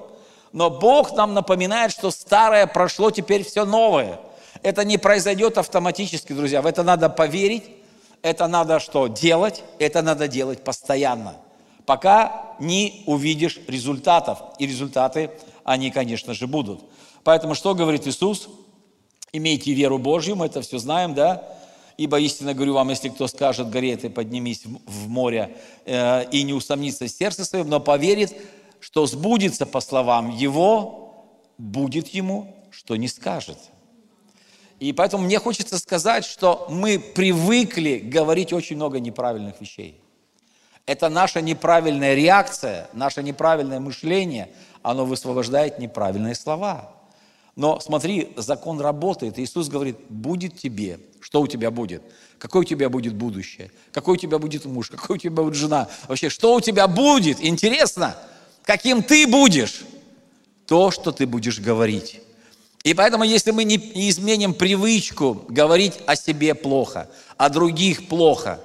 [0.50, 4.18] Но Бог нам напоминает, что старое прошло, теперь все новое.
[4.62, 6.62] Это не произойдет автоматически, друзья.
[6.62, 7.64] В это надо поверить,
[8.22, 11.36] это надо что делать, это надо делать постоянно,
[11.84, 14.38] пока не увидишь результатов.
[14.58, 15.32] И результаты,
[15.64, 16.80] они, конечно же, будут.
[17.24, 18.48] Поэтому что говорит Иисус?
[19.34, 21.46] Имейте веру Божью, мы это все знаем, да?
[21.98, 26.52] Ибо истинно говорю вам, если кто скажет горе этой, поднимись в море, э, и не
[26.52, 28.32] усомнится в сердце своем, но поверит,
[28.78, 31.26] что сбудется по словам его,
[31.58, 33.58] будет ему, что не скажет.
[34.78, 40.00] И поэтому мне хочется сказать, что мы привыкли говорить очень много неправильных вещей.
[40.86, 44.50] Это наша неправильная реакция, наше неправильное мышление,
[44.82, 46.94] оно высвобождает неправильные слова.
[47.58, 49.36] Но смотри, закон работает.
[49.36, 51.00] Иисус говорит, будет тебе.
[51.20, 52.04] Что у тебя будет?
[52.38, 53.72] Какое у тебя будет будущее?
[53.90, 54.90] Какой у тебя будет муж?
[54.90, 55.88] Какой у тебя будет жена?
[56.06, 57.38] Вообще, что у тебя будет?
[57.40, 58.16] Интересно,
[58.62, 59.82] каким ты будешь?
[60.66, 62.20] То, что ты будешь говорить.
[62.84, 63.74] И поэтому, если мы не
[64.08, 68.60] изменим привычку говорить о себе плохо, о других плохо,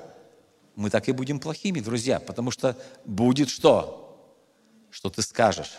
[0.75, 4.15] мы так и будем плохими, друзья, потому что будет что?
[4.91, 5.71] Что ты скажешь.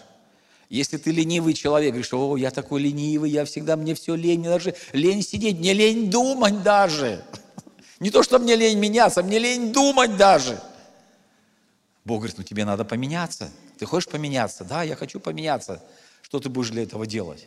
[0.74, 4.48] Если ты ленивый человек, говоришь, о, я такой ленивый, я всегда, мне все лень, мне
[4.48, 7.24] даже лень сидеть, мне лень думать даже.
[8.00, 10.60] Не то, что мне лень меняться, мне лень думать даже.
[12.04, 13.52] Бог говорит, ну тебе надо поменяться.
[13.78, 14.64] Ты хочешь поменяться?
[14.64, 15.80] Да, я хочу поменяться.
[16.22, 17.46] Что ты будешь для этого делать?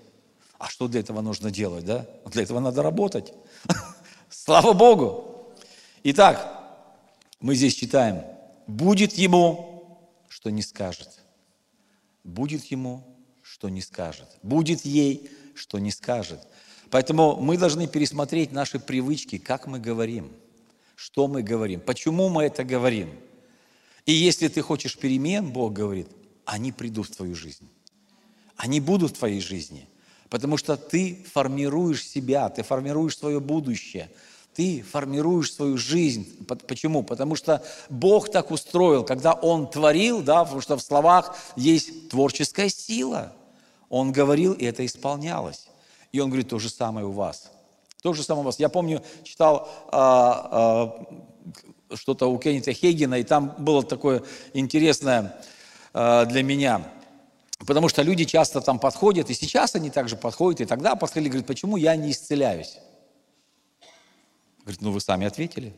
[0.57, 2.05] А что для этого нужно делать, да?
[2.27, 3.33] Для этого надо работать.
[4.29, 5.53] Слава Богу!
[6.03, 6.47] Итак,
[7.41, 8.23] мы здесь читаем,
[8.67, 11.09] будет ему, что не скажет
[12.27, 13.03] будет ему,
[13.57, 14.27] что не скажет.
[14.43, 16.39] Будет ей, что не скажет.
[16.91, 20.31] Поэтому мы должны пересмотреть наши привычки, как мы говорим,
[20.95, 23.09] что мы говорим, почему мы это говорим.
[24.05, 26.07] И если ты хочешь перемен, Бог говорит,
[26.45, 27.67] они придут в твою жизнь.
[28.57, 29.89] Они будут в твоей жизни.
[30.29, 34.11] Потому что ты формируешь себя, ты формируешь свое будущее–
[34.57, 36.25] ты формируешь свою жизнь.
[36.67, 37.03] Почему?
[37.03, 42.67] Потому что Бог так устроил, когда Он творил, да, потому что в словах есть творческая
[42.67, 43.33] сила.
[43.89, 45.67] Он говорил, и это исполнялось.
[46.11, 47.51] И Он говорит, то же самое у вас.
[48.01, 48.59] То же самое у вас.
[48.59, 50.97] Я помню, читал а,
[51.89, 54.23] а, что-то у Кеннета Хейгена, и там было такое
[54.53, 55.37] интересное
[55.93, 56.91] а, для меня.
[57.65, 61.47] Потому что люди часто там подходят, и сейчас они также подходят, и тогда подходили, говорят,
[61.47, 62.77] почему я не исцеляюсь?
[64.59, 65.73] Говорит, ну вы сами ответили.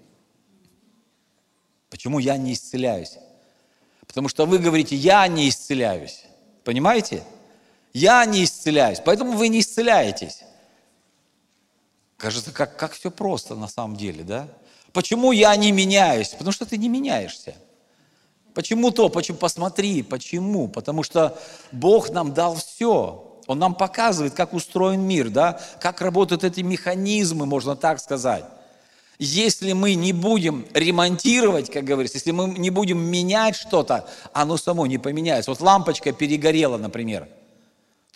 [1.89, 3.17] Почему я не исцеляюсь?
[4.07, 6.25] Потому что вы говорите, я не исцеляюсь.
[6.63, 7.23] Понимаете?
[7.93, 10.43] Я не исцеляюсь, поэтому вы не исцеляетесь.
[12.17, 14.47] Кажется, как, как все просто на самом деле, да?
[14.93, 16.29] Почему я не меняюсь?
[16.29, 17.55] Потому что ты не меняешься.
[18.53, 19.09] Почему то?
[19.09, 19.37] Почему?
[19.37, 20.67] Посмотри, почему?
[20.67, 21.39] Потому что
[21.71, 23.39] Бог нам дал все.
[23.47, 25.59] Он нам показывает, как устроен мир, да?
[25.79, 28.43] Как работают эти механизмы, можно так сказать.
[29.17, 34.85] Если мы не будем ремонтировать, как говорится, если мы не будем менять что-то, оно само
[34.85, 35.51] не поменяется.
[35.51, 37.27] Вот лампочка перегорела, например.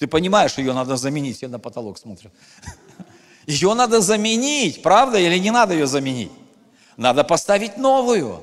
[0.04, 1.42] Ты понимаешь, ее надо заменить.
[1.44, 2.30] Я на потолок смотрю.
[3.48, 6.32] Ее надо заменить, правда, или не надо ее заменить?
[6.98, 8.42] Надо поставить новую.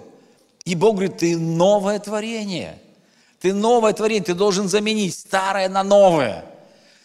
[0.65, 2.79] И Бог говорит, ты новое творение.
[3.43, 6.47] Ты новое творение, ты должен заменить старое на новое.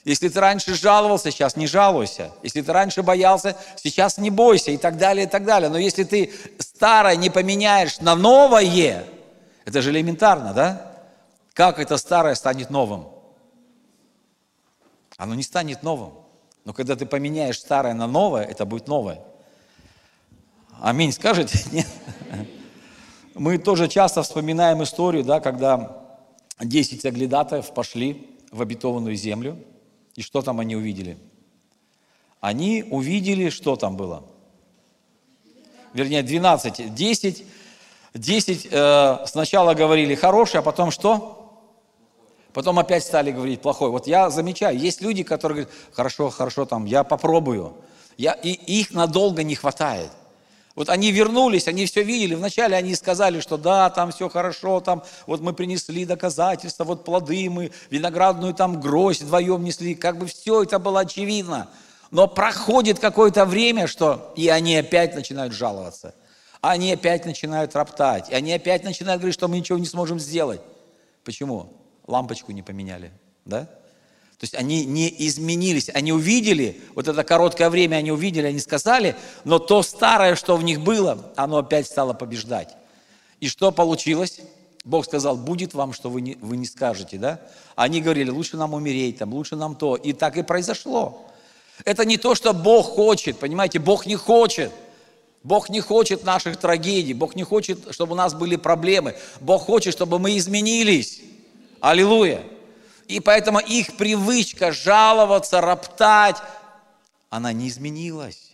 [0.06, 2.32] Если ты раньше жаловался, сейчас не жалуйся.
[2.42, 5.70] Если ты раньше боялся, сейчас не бойся и так далее, и так далее.
[5.70, 9.06] Но если ты старое не поменяешь на новое,
[9.66, 10.94] это же элементарно, да?
[11.54, 13.15] Как это старое станет новым?
[15.18, 16.14] Оно не станет новым.
[16.66, 19.22] Но когда ты поменяешь старое на новое, это будет новое.
[20.82, 21.60] Аминь, скажете?
[21.72, 21.88] Нет?
[23.34, 26.02] Мы тоже часто вспоминаем историю, да, когда
[26.60, 29.58] 10 соглядатаев пошли в обетованную землю.
[30.16, 31.18] И что там они увидели?
[32.40, 34.24] Они увидели, что там было?
[35.94, 36.94] Вернее, 12.
[36.94, 37.46] 10,
[38.14, 41.45] 10 э, сначала говорили хороший, а потом что?
[42.56, 43.90] Потом опять стали говорить плохой.
[43.90, 47.74] Вот я замечаю, есть люди, которые говорят, хорошо, хорошо, там, я попробую.
[48.18, 50.10] Я, и их надолго не хватает.
[50.74, 52.34] Вот они вернулись, они все видели.
[52.34, 57.50] Вначале они сказали, что да, там все хорошо, там вот мы принесли доказательства, вот плоды
[57.50, 59.94] мы, виноградную там гроздь вдвоем несли.
[59.94, 61.68] Как бы все это было очевидно.
[62.10, 66.16] Но проходит какое-то время, что и они опять начинают жаловаться.
[66.62, 68.30] Они опять начинают роптать.
[68.30, 70.62] И они опять начинают говорить, что мы ничего не сможем сделать.
[71.26, 71.85] Почему?
[72.08, 73.12] Лампочку не поменяли.
[73.46, 73.68] Да?
[74.38, 79.16] То есть они не изменились, они увидели, вот это короткое время они увидели, они сказали,
[79.46, 82.76] но то старое, что в них было, оно опять стало побеждать.
[83.40, 84.40] И что получилось?
[84.84, 87.42] Бог сказал, будет вам, что вы не, вы не скажете, да?
[87.76, 89.96] Они говорили, лучше нам умереть, там, лучше нам то.
[89.96, 91.26] И так и произошло.
[91.86, 94.72] Это не то, что Бог хочет, понимаете, Бог не хочет.
[95.44, 99.16] Бог не хочет наших трагедий, Бог не хочет, чтобы у нас были проблемы.
[99.40, 101.22] Бог хочет, чтобы мы изменились.
[101.80, 102.44] Аллилуйя.
[103.08, 106.38] И поэтому их привычка жаловаться, роптать,
[107.30, 108.52] она не изменилась.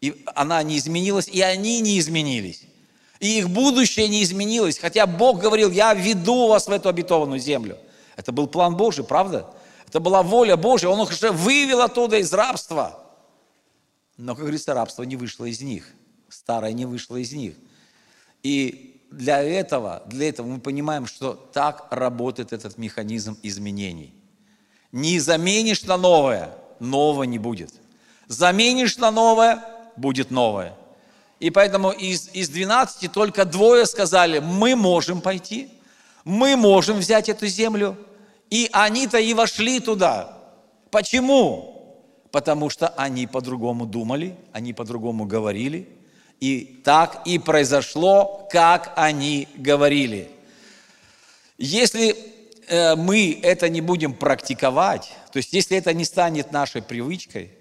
[0.00, 2.62] И она не изменилась, и они не изменились.
[3.20, 4.78] И их будущее не изменилось.
[4.78, 7.78] Хотя Бог говорил, я веду вас в эту обетованную землю.
[8.16, 9.48] Это был план Божий, правда?
[9.86, 10.88] Это была воля Божья.
[10.88, 12.98] Он их уже вывел оттуда из рабства.
[14.16, 15.86] Но, как говорится, рабство не вышло из них.
[16.28, 17.54] Старое не вышло из них.
[18.42, 24.14] И для этого, для этого мы понимаем, что так работает этот механизм изменений.
[24.90, 27.72] Не заменишь на новое, нового не будет.
[28.28, 29.62] Заменишь на новое,
[29.96, 30.74] будет новое.
[31.40, 35.70] И поэтому из, из 12 только двое сказали, мы можем пойти,
[36.24, 37.96] мы можем взять эту землю.
[38.50, 40.38] И они-то и вошли туда.
[40.90, 41.98] Почему?
[42.30, 45.88] Потому что они по-другому думали, они по-другому говорили,
[46.42, 50.28] и так и произошло, как они говорили.
[51.56, 52.16] Если
[52.66, 57.52] э, мы это не будем практиковать, то есть если это не станет нашей привычкой,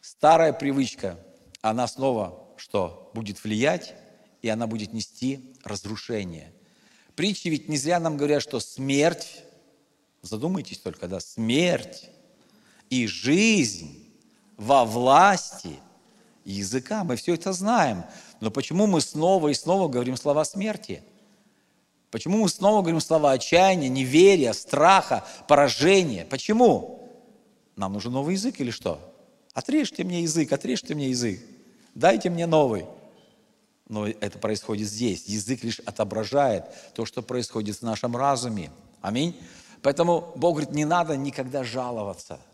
[0.00, 1.18] старая привычка,
[1.62, 3.10] она снова что?
[3.12, 3.92] Будет влиять,
[4.40, 6.52] и она будет нести разрушение.
[7.16, 9.42] Притчи ведь не зря нам говорят, что смерть,
[10.20, 12.08] задумайтесь только, да, смерть
[12.88, 14.14] и жизнь
[14.56, 15.80] во власти–
[16.44, 17.04] языка.
[17.04, 18.04] Мы все это знаем.
[18.40, 21.02] Но почему мы снова и снова говорим слова смерти?
[22.10, 26.26] Почему мы снова говорим слова отчаяния, неверия, страха, поражения?
[26.26, 27.10] Почему?
[27.76, 29.00] Нам нужен новый язык или что?
[29.54, 31.40] Отрежьте мне язык, отрежьте мне язык.
[31.94, 32.86] Дайте мне новый.
[33.88, 35.26] Но это происходит здесь.
[35.26, 38.70] Язык лишь отображает то, что происходит в нашем разуме.
[39.00, 39.38] Аминь.
[39.82, 42.40] Поэтому Бог говорит, не надо никогда жаловаться–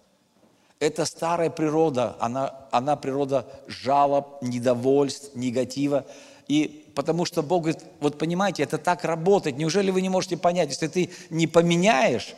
[0.80, 6.06] это старая природа, она, она природа жалоб, недовольств, негатива.
[6.46, 9.58] И потому что Бог говорит, вот понимаете, это так работает.
[9.58, 12.34] Неужели вы не можете понять, если ты не поменяешь,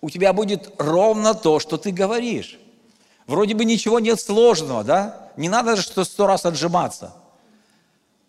[0.00, 2.58] у тебя будет ровно то, что ты говоришь.
[3.26, 5.30] Вроде бы ничего нет сложного, да?
[5.36, 7.14] Не надо же что сто раз отжиматься.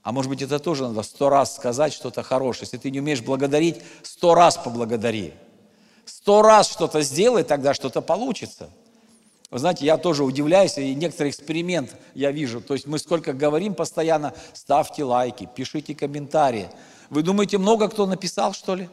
[0.04, 2.64] А может быть, это тоже надо сто раз сказать что-то хорошее.
[2.64, 5.34] Если ты не умеешь благодарить, сто раз поблагодари.
[6.06, 8.70] Сто раз что-то сделай, тогда что-то получится.
[9.50, 12.60] Вы знаете, я тоже удивляюсь, и некоторый эксперимент я вижу.
[12.60, 16.70] То есть мы сколько говорим постоянно, ставьте лайки, пишите комментарии.
[17.10, 18.90] Вы думаете, много кто написал, что ли?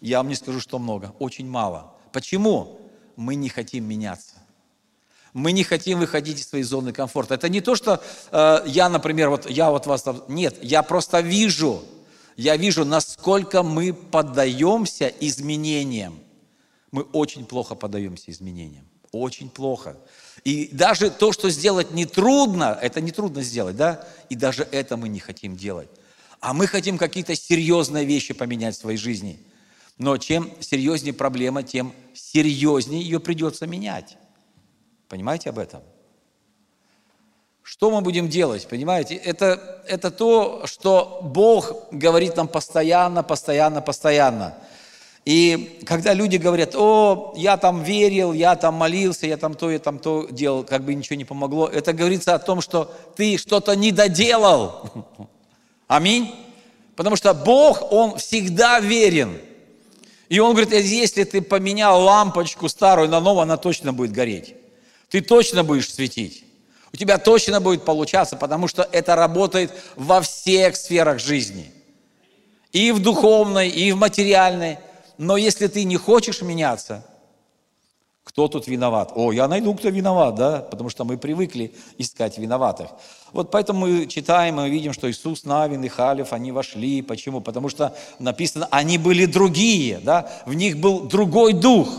[0.00, 1.92] Я вам не скажу, что много, очень мало.
[2.12, 2.80] Почему?
[3.16, 4.36] Мы не хотим меняться.
[5.34, 7.34] Мы не хотим выходить из своей зоны комфорта.
[7.34, 8.02] Это не то, что
[8.32, 10.04] э, я, например, вот я вот вас...
[10.28, 11.82] Нет, я просто вижу,
[12.36, 16.18] я вижу, насколько мы поддаемся изменениям.
[16.90, 18.86] Мы очень плохо поддаемся изменениям.
[19.12, 19.96] Очень плохо.
[20.44, 24.06] И даже то, что сделать нетрудно, это нетрудно сделать, да?
[24.28, 25.88] И даже это мы не хотим делать.
[26.40, 29.38] А мы хотим какие-то серьезные вещи поменять в своей жизни.
[29.98, 34.16] Но чем серьезнее проблема, тем серьезнее ее придется менять.
[35.08, 35.82] Понимаете об этом?
[37.62, 38.66] Что мы будем делать?
[38.68, 39.16] Понимаете?
[39.16, 44.56] Это, это то, что Бог говорит нам постоянно, постоянно, постоянно.
[45.24, 49.78] И когда люди говорят, о, я там верил, я там молился, я там то, я
[49.78, 53.76] там то делал, как бы ничего не помогло, это говорится о том, что ты что-то
[53.76, 54.90] не доделал.
[55.88, 56.34] Аминь.
[56.96, 59.38] Потому что Бог, Он всегда верен.
[60.28, 64.54] И Он говорит, если ты поменял лампочку старую на новую, она точно будет гореть.
[65.10, 66.44] Ты точно будешь светить.
[66.92, 71.72] У тебя точно будет получаться, потому что это работает во всех сферах жизни.
[72.72, 74.78] И в духовной, и в материальной.
[75.20, 77.04] Но если ты не хочешь меняться,
[78.24, 79.12] кто тут виноват?
[79.14, 82.88] О, я найду, кто виноват, да, потому что мы привыкли искать виноватых.
[83.32, 87.02] Вот поэтому мы читаем, мы видим, что Иисус, Навин и Халев, они вошли.
[87.02, 87.42] Почему?
[87.42, 91.90] Потому что написано, они были другие, да, в них был другой дух.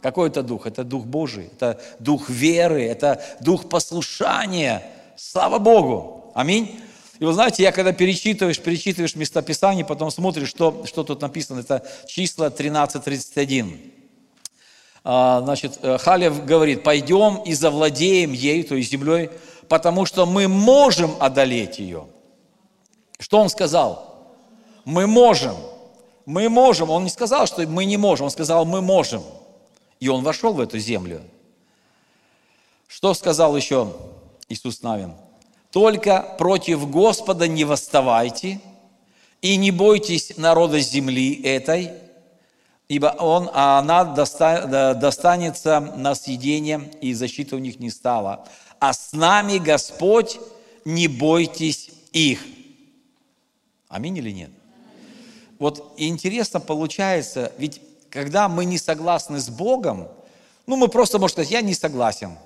[0.00, 0.66] Какой это дух?
[0.66, 4.82] Это дух Божий, это дух веры, это дух послушания.
[5.18, 6.32] Слава Богу!
[6.34, 6.80] Аминь.
[7.20, 11.86] И вы знаете, я когда перечитываешь, перечитываешь местописание, потом смотришь, что, что тут написано, это
[12.06, 13.92] числа 13.31.
[15.04, 19.30] А, значит, э, Халев говорит, пойдем и завладеем ею, то есть землей,
[19.68, 22.06] потому что мы можем одолеть ее.
[23.18, 24.32] Что он сказал?
[24.84, 25.56] Мы можем.
[26.26, 26.90] Мы можем.
[26.90, 29.22] Он не сказал, что мы не можем, он сказал, мы можем.
[30.00, 31.22] И он вошел в эту землю.
[32.88, 33.92] Что сказал еще
[34.48, 35.14] Иисус Навин?
[35.74, 38.60] Только против Господа не восставайте
[39.42, 41.90] и не бойтесь народа земли этой,
[42.86, 48.46] ибо он, а она достанется на съедение, и защита у них не стала.
[48.78, 50.38] А с нами Господь,
[50.84, 52.46] не бойтесь их.
[53.88, 54.50] Аминь или нет?
[55.58, 60.06] Вот интересно получается, ведь когда мы не согласны с Богом,
[60.68, 62.38] ну мы просто можем сказать, я не согласен,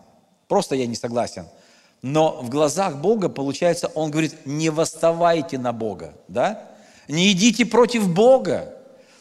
[0.46, 1.44] просто я не согласен–
[2.02, 6.70] но в глазах Бога, получается, Он говорит, не восставайте на Бога, да?
[7.08, 8.74] Не идите против Бога.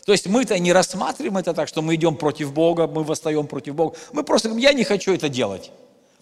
[0.05, 3.75] То есть мы-то не рассматриваем это так, что мы идем против Бога, мы восстаем против
[3.75, 3.97] Бога.
[4.13, 5.71] Мы просто говорим, я не хочу это делать.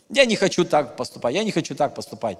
[0.09, 2.37] Я не хочу так поступать, я не хочу так поступать.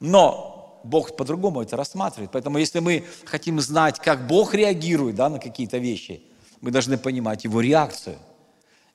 [0.00, 2.30] Но Бог по-другому это рассматривает.
[2.32, 6.22] Поэтому если мы хотим знать, как Бог реагирует да, на какие-то вещи,
[6.60, 8.16] мы должны понимать Его реакцию.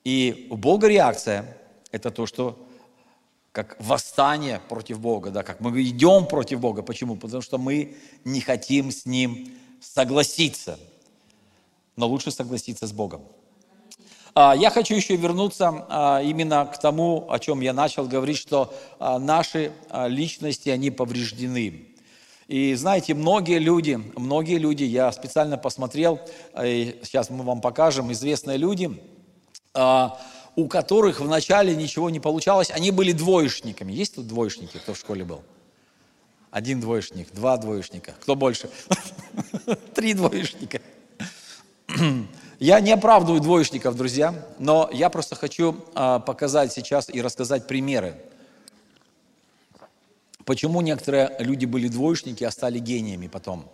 [0.03, 1.57] И у Бога реакция–
[1.91, 2.66] это то, что
[3.57, 6.83] как восстание против Бога, да, как мы идем против Бога.
[6.83, 7.15] Почему?
[7.15, 10.77] Потому что мы не хотим с Ним согласиться.
[11.95, 13.23] Но лучше согласиться с Богом.
[14.35, 18.71] А, я хочу еще вернуться а, именно к тому, о чем я начал говорить, что
[18.99, 19.71] а, наши
[20.05, 21.87] личности, они повреждены.
[22.47, 26.19] И знаете, многие люди, многие люди, я специально посмотрел,
[26.55, 29.01] сейчас мы вам покажем, известные люди,
[30.57, 33.93] у которых вначале ничего не получалось, они были двоечниками.
[33.93, 35.43] Есть тут двоечники, кто в школе был?
[36.49, 38.15] Один двоечник, два двоечника.
[38.19, 38.67] Кто больше?
[39.93, 40.81] Три двоечника.
[42.59, 48.19] Я не оправдываю двоечников, друзья, но я просто хочу а, показать сейчас и рассказать примеры.
[50.43, 53.69] Почему некоторые люди были двоечники, а стали гениями потом.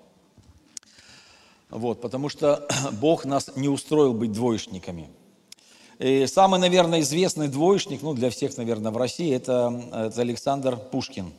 [1.69, 5.09] Вот, потому что Бог нас не устроил быть двоечниками.
[6.03, 11.31] И самый, наверное, известный двоечник, ну, для всех, наверное, в России, это, это Александр Пушкин.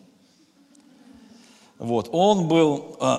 [1.79, 3.19] Вот, он был э,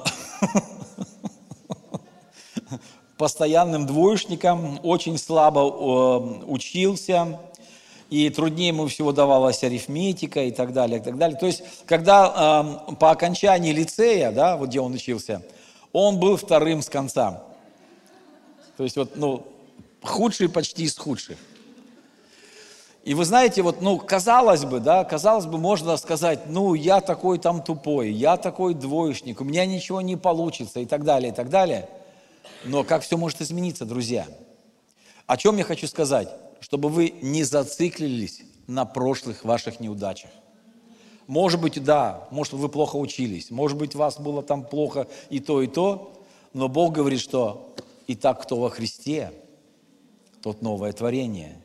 [3.19, 5.60] постоянным двоечником, очень слабо
[6.47, 7.39] учился,
[8.10, 11.38] и труднее ему всего давалась арифметика и так далее, и так далее.
[11.38, 15.43] То есть, когда э, по окончании лицея, да, вот где он учился,
[15.93, 17.43] он был вторым с конца.
[18.77, 19.45] То есть, вот, ну,
[20.06, 21.38] худший почти из худших.
[23.06, 27.38] И вы знаете, вот, ну, казалось бы, да, казалось бы, можно сказать, ну, я такой
[27.38, 31.50] там тупой, я такой двоечник, у меня ничего не получится и так далее, и так
[31.50, 31.88] далее.
[32.63, 34.26] Но как все может измениться, друзья?
[35.28, 36.30] О чем я хочу сказать?
[36.60, 40.32] Чтобы вы не зациклились на прошлых ваших неудачах.
[41.28, 45.62] Может быть, да, может, вы плохо учились, может быть, вас было там плохо и то,
[45.62, 47.76] и то, но Бог говорит, что
[48.08, 49.32] и так, кто во Христе–
[50.45, 51.58] тот новое творение.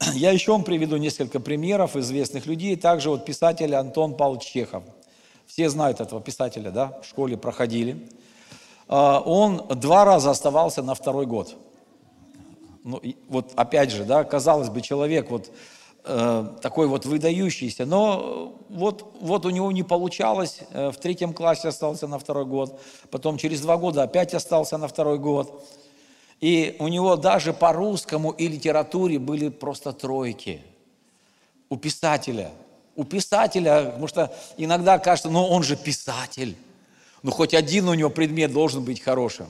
[0.14, 2.74] Я еще вам приведу несколько примеров известных людей.
[2.74, 4.82] Также вот писатель Антон Павлович Чехов.
[5.46, 8.08] Все знают этого писателя, да, в школе проходили.
[8.88, 11.54] А, он два раза оставался на второй год.
[12.82, 15.52] Ну, вот опять же, да, казалось бы, человек вот
[16.04, 21.68] э, такой вот выдающийся, но вот, вот у него не получалось, э, в третьем классе
[21.68, 22.80] остался на второй год,
[23.10, 25.62] потом через два года опять остался на второй год.
[26.40, 30.62] И у него даже по русскому и литературе были просто тройки.
[31.68, 32.50] У писателя.
[32.96, 36.56] У писателя, потому что иногда кажется, ну он же писатель.
[37.22, 39.46] Ну хоть один у него предмет должен быть хорошим.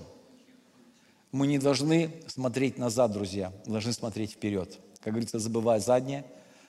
[1.32, 4.78] Мы не должны смотреть назад, друзья, мы должны смотреть вперед.
[5.00, 6.24] Как говорится, забывая заднее,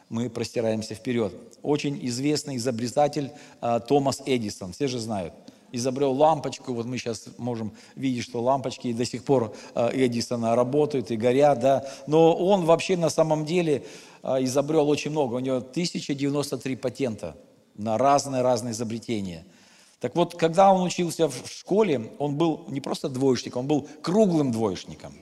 [0.09, 1.34] мы простираемся вперед.
[1.63, 5.34] Очень известный изобретатель а, Томас Эдисон, все же знают,
[5.72, 11.11] изобрел лампочку, вот мы сейчас можем видеть, что лампочки до сих пор а, Эдисона работают
[11.11, 13.84] и горят, да, но он вообще на самом деле
[14.24, 17.36] а, изобрел очень много, у него 1093 патента
[17.76, 19.45] на разные-разные изобретения–
[20.01, 24.51] так вот, когда он учился в школе, он был не просто двоечником, он был круглым
[24.51, 25.13] двоечником.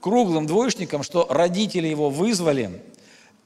[0.00, 2.82] Круглым двоечником, что родители его вызвали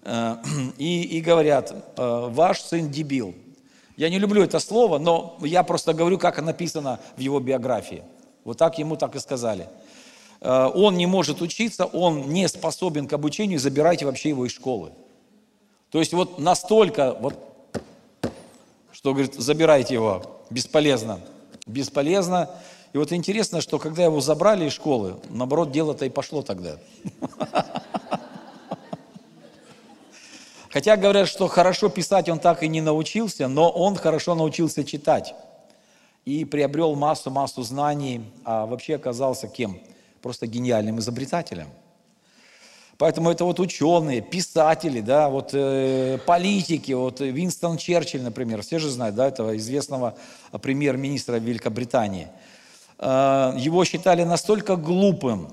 [0.05, 0.37] э,
[0.79, 3.35] и, и говорят, э, ваш сын дебил.
[4.01, 8.03] Я не люблю это слово, но я просто говорю, как написано в его биографии.
[8.45, 9.69] Вот так ему так и сказали.
[10.41, 14.93] Э, он не может учиться, он не способен к обучению, забирайте вообще его из школы.
[15.91, 17.35] То есть вот настолько, вот
[18.91, 21.21] что, говорит, забирайте его, бесполезно,
[21.67, 22.49] бесполезно.
[22.95, 26.79] И вот интересно, что когда его забрали из школы, наоборот, дело-то и пошло тогда.
[30.71, 35.35] Хотя говорят, что хорошо писать он так и не научился, но он хорошо научился читать.
[36.25, 39.81] И приобрел массу-массу знаний, а вообще оказался кем?
[40.23, 41.67] Просто гениальным изобретателем.
[42.99, 48.91] Поэтому это вот ученые, писатели, да, вот э, политики, вот Винстон Черчилль, например, все же
[48.91, 50.15] знают, да, этого известного
[50.53, 52.29] премьер-министра Великобритании.
[52.99, 55.49] Э, его считали настолько глупым,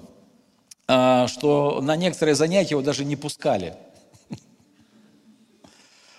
[0.90, 3.76] э, что на некоторые занятия его даже не пускали.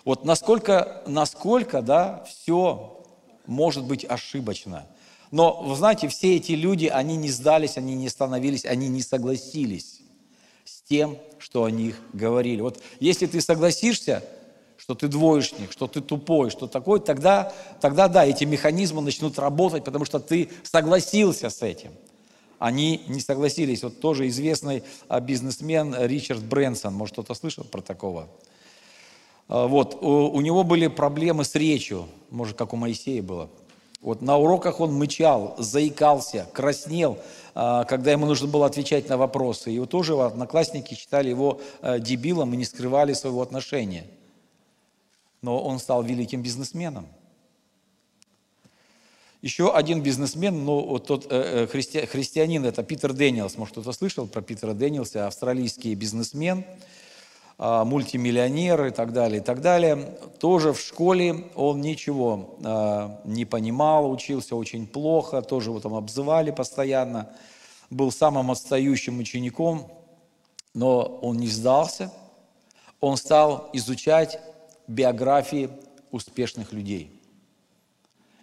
[0.09, 3.05] Вот насколько, насколько, да, все
[3.45, 4.87] может быть ошибочно.
[5.31, 10.01] Но, вы знаете, все эти люди, они не сдались, они не остановились, они не согласились
[10.65, 12.63] с тем, что о них говорили.
[12.63, 14.25] Вот если ты согласишься,
[14.79, 17.53] что ты двоечник, что ты тупой, что такой, тогда,
[17.83, 21.93] тогда да, эти механизмы начнут работать, потому что ты согласился с этим.
[22.59, 23.83] Они не согласились.
[23.83, 28.31] Вот тоже известный а, бизнесмен Ричард Брэнсон, может кто-то слышал про такого?
[29.49, 33.51] А, вот, у, у него были проблемы с речью, может, как у Моисея было.
[34.01, 37.19] Вот на уроках он мычал, заикался, краснел,
[37.55, 39.73] а, когда ему нужно было отвечать на вопросы.
[39.73, 44.05] И вот тоже одноклассники считали его э, дебилом и не скрывали своего отношения.
[45.43, 47.07] Но он стал великим бизнесменом.
[49.41, 53.93] Еще один бизнесмен, ну, вот тот э, э христи, христианин, это Питер Дэниелс, может кто-то
[53.93, 56.65] слышал про Питера Дэниелса, австралийский бизнесмен–
[57.59, 60.17] мультимиллионер и так далее, и так далее.
[60.39, 66.53] Тоже в школе он ничего а, не понимал, учился очень плохо, тоже его там обзывали
[66.53, 67.31] постоянно,
[67.91, 69.91] был самым отстающим учеником,
[70.73, 72.13] но он не сдался,
[73.01, 74.41] он стал изучать
[74.87, 75.71] биографии
[76.13, 77.21] успешных людей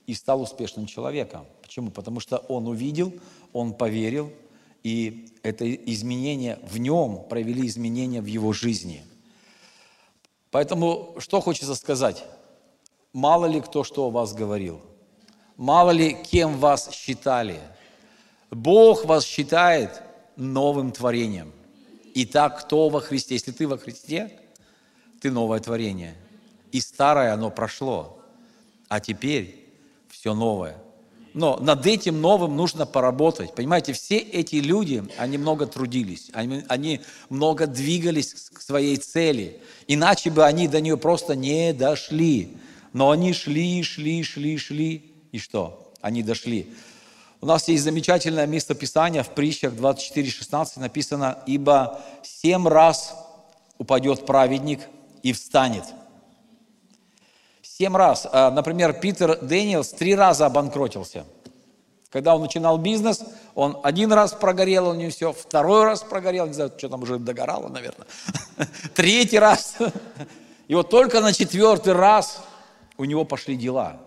[0.07, 1.45] и стал успешным человеком.
[1.61, 1.89] Почему?
[1.89, 3.13] Потому что он увидел,
[3.53, 4.32] он поверил,
[4.86, 9.04] и это изменение в нем провели изменения в его жизни.
[10.52, 12.24] Поэтому что хочется сказать?
[13.12, 14.80] Мало ли кто что о вас говорил,
[15.58, 17.60] мало ли кем вас считали.
[18.52, 20.04] Бог вас считает
[20.36, 21.52] новым творением.
[22.14, 23.34] Итак, кто во Христе?
[23.34, 24.40] Если ты во Христе,
[25.20, 26.14] ты новое творение.
[26.72, 28.20] И старое оно прошло,
[28.88, 29.68] а теперь
[30.10, 30.78] все новое.
[31.36, 33.54] Но над этим новым нужно поработать.
[33.54, 39.60] Понимаете, все эти люди, они много трудились, они, они много двигались к своей цели.
[39.86, 42.56] Иначе бы они до нее просто не дошли.
[42.94, 45.12] Но они шли, шли, шли, шли.
[45.34, 45.92] И что?
[46.00, 46.74] Они дошли.
[47.42, 53.14] У нас есть замечательное местописание в притчах 24.16 написано, «Ибо семь раз
[53.78, 54.80] упадет праведник
[55.22, 55.84] и встанет».
[57.78, 58.26] Семь раз.
[58.32, 61.26] А, например, Питер Дэниелс три раза обанкротился.
[62.10, 63.22] Когда он начинал бизнес,
[63.54, 67.20] он один раз прогорел, у него все, второй раз прогорел, не знаю, что там уже
[67.20, 68.08] догорало, наверное,
[68.96, 69.76] третий раз.
[70.70, 72.42] И вот только на четвертый раз
[72.98, 73.98] у него пошли дела.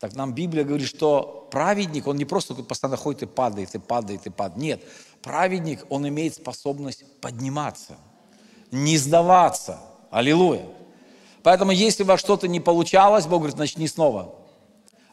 [0.00, 4.26] Так нам Библия говорит, что праведник, он не просто постоянно ходит и падает, и падает,
[4.26, 4.60] и падает.
[4.60, 4.82] Нет,
[5.22, 7.98] праведник, он имеет способность подниматься,
[8.72, 9.78] не сдаваться.
[10.10, 10.66] Аллилуйя.
[11.42, 14.34] Поэтому, если у вас что-то не получалось, Бог говорит, начни снова.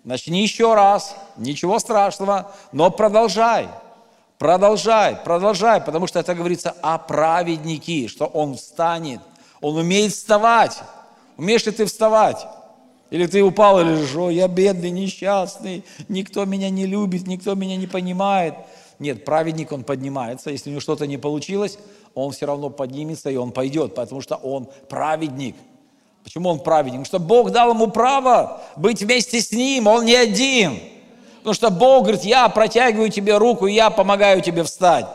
[0.03, 3.67] Начни еще раз, ничего страшного, но продолжай.
[4.37, 9.21] Продолжай, продолжай, потому что это говорится о праведнике, что он встанет,
[9.61, 10.77] он умеет вставать.
[11.37, 12.45] Умеешь ли ты вставать?
[13.09, 17.87] Или ты упал или лежишь, я бедный, несчастный, никто меня не любит, никто меня не
[17.87, 18.55] понимает.
[18.99, 21.77] Нет, праведник, он поднимается, если у него что-то не получилось,
[22.13, 25.55] он все равно поднимется и он пойдет, потому что он праведник–
[26.25, 27.03] Почему он праведник?
[27.03, 30.79] Потому что Бог дал ему право быть вместе с ним, он не один.
[31.37, 35.05] Потому что Бог говорит, я протягиваю тебе руку, я помогаю тебе встать.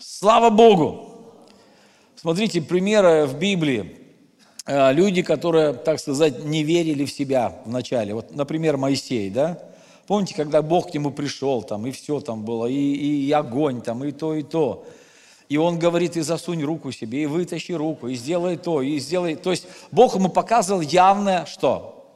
[0.00, 1.06] Слава Богу!
[2.16, 3.96] Смотрите, примеры в Библии.
[4.66, 8.12] Э, люди, которые, так сказать, не верили в себя вначале.
[8.14, 9.56] Вот, например, Моисей, да?
[10.08, 14.02] Помните, когда Бог к нему пришел, там, и все там было, и, и огонь там,
[14.02, 14.84] и то, и то.
[15.50, 19.34] И он говорит, и засунь руку себе, и вытащи руку, и сделай то, и сделай...
[19.34, 22.06] То есть Бог ему показывал явное что?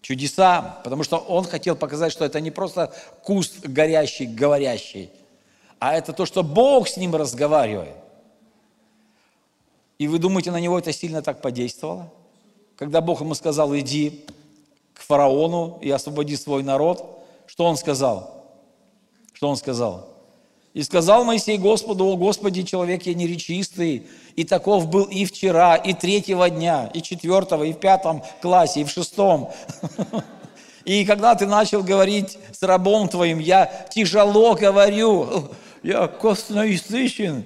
[0.00, 2.90] Чудеса, потому что он хотел показать, что это не просто
[3.24, 5.10] куст горящий, говорящий,
[5.78, 7.94] а это то, что Бог с ним разговаривает.
[9.98, 12.10] И вы думаете, на него это сильно так подействовало?
[12.74, 14.24] Когда Бог ему сказал, иди
[14.94, 18.46] к фараону и освободи свой народ, что он сказал?
[19.34, 20.08] Что он сказал?
[20.78, 24.06] И сказал Моисей Господу, о Господи, человек я неречистый,
[24.36, 28.84] и таков был и вчера, и третьего дня, и четвертого, и в пятом классе, и
[28.84, 29.52] в шестом.
[30.84, 35.50] И когда ты начал говорить с рабом твоим, я тяжело говорю,
[35.82, 37.44] я косноязычен.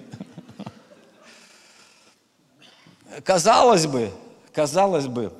[3.25, 4.11] Казалось бы,
[4.53, 5.33] казалось бы,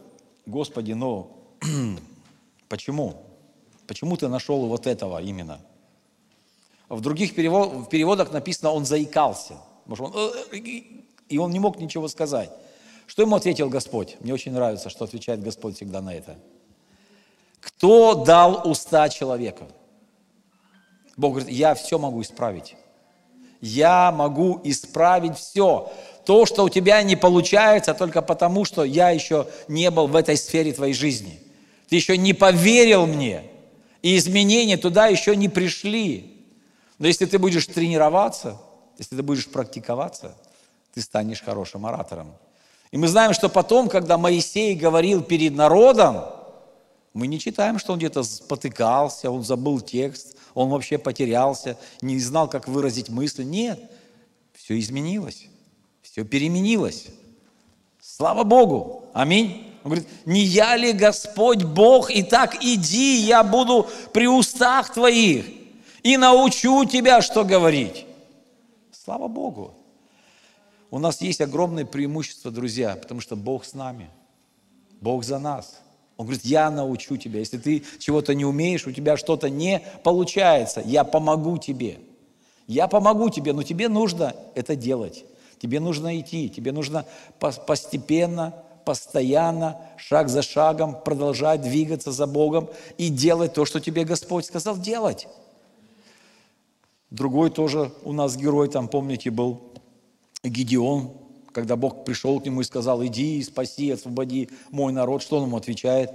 [0.47, 1.31] Господи, но
[2.71, 3.17] почему?
[3.87, 5.61] Почему ты нашел вот этого именно?
[6.93, 9.55] В других переводах написано, он заикался.
[9.87, 12.51] Может, он, «Э, и он не мог ничего сказать.
[13.07, 14.17] Что ему ответил Господь?
[14.21, 16.37] Мне очень нравится, что отвечает Господь всегда на это.
[17.61, 19.69] Кто дал уста человека?
[21.17, 22.77] Бог говорит, я все могу исправить.
[23.63, 25.91] Я могу исправить все.
[26.27, 30.37] То, что у тебя не получается, только потому, что я еще не был в этой
[30.37, 31.41] сфере твоей жизни.
[31.89, 33.45] Ты еще не поверил мне.
[34.03, 36.32] И изменения туда еще не пришли.
[37.03, 38.59] Но если ты будешь тренироваться,
[38.97, 40.37] если ты будешь практиковаться,
[40.95, 42.33] ты станешь хорошим оратором.
[42.93, 46.23] И мы знаем, что потом, когда Моисей говорил перед народом,
[47.13, 52.49] мы не читаем, что он где-то спотыкался, он забыл текст, он вообще потерялся, не знал,
[52.49, 53.43] как выразить мысли.
[53.43, 53.81] Нет,
[54.55, 55.49] все изменилось,
[56.03, 57.07] все переменилось.
[58.01, 59.07] Слава Богу!
[59.13, 59.75] Аминь!
[59.83, 65.62] Он говорит, не я ли Господь Бог, и так иди, я буду при устах твоих
[66.03, 68.07] и научу тебя, что говорить.
[68.93, 69.75] Слава Богу.
[70.91, 74.11] У нас есть огромное преимущество, друзья, потому что Бог с нами.
[75.01, 75.81] Бог за нас.
[76.17, 77.41] Он говорит, я научу тебя.
[77.41, 81.99] Если ты чего-то не умеешь, у тебя что-то не получается, я помогу тебе.
[82.67, 85.25] Я помогу тебе, но тебе нужно это делать.
[85.61, 87.07] Тебе нужно идти, тебе нужно
[87.39, 94.45] постепенно постоянно, шаг за шагом продолжать двигаться за Богом и делать то, что тебе Господь
[94.45, 95.29] сказал делать.
[97.13, 99.61] Другой тоже у нас герой, там, помните, был
[100.43, 101.13] Гедеон,
[101.53, 105.23] когда Бог пришел к нему и сказал, иди, спаси, освободи мой народ.
[105.23, 106.11] Что он ему отвечает?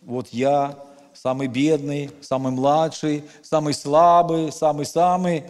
[0.00, 0.78] Вот я
[1.14, 5.44] самый бедный, самый младший, самый слабый, самый-самый.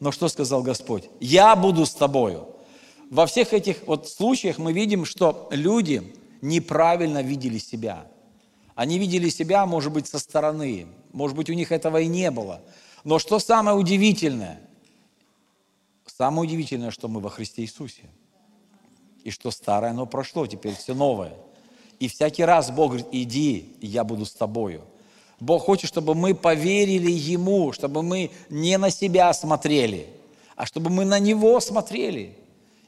[0.00, 1.08] Но что сказал Господь?
[1.20, 2.48] Я буду с тобою
[3.12, 8.06] во всех этих вот случаях мы видим, что люди неправильно видели себя.
[8.74, 10.86] Они видели себя, может быть, со стороны.
[11.12, 12.62] Может быть, у них этого и не было.
[13.04, 14.60] Но что самое удивительное?
[16.06, 18.04] Самое удивительное, что мы во Христе Иисусе.
[19.24, 21.34] И что старое, оно прошло, теперь все новое.
[21.98, 24.82] И всякий раз Бог говорит, иди, и я буду с тобою.
[25.40, 30.08] Бог хочет, чтобы мы поверили Ему, чтобы мы не на себя смотрели,
[30.56, 32.36] а чтобы мы на Него смотрели.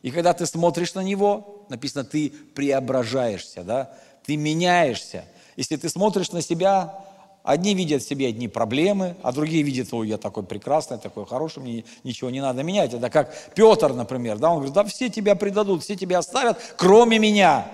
[0.03, 3.97] И когда ты смотришь на него, написано, ты преображаешься, да?
[4.25, 5.25] ты меняешься.
[5.57, 7.05] Если ты смотришь на себя,
[7.45, 11.62] одни видят в себе одни проблемы, а другие видят, ой, я такой прекрасный, такой хороший,
[11.62, 12.95] мне ничего не надо менять.
[12.95, 14.51] Это как Петр, например, да?
[14.51, 17.70] он говорит, да все тебя предадут, все тебя оставят, кроме меня.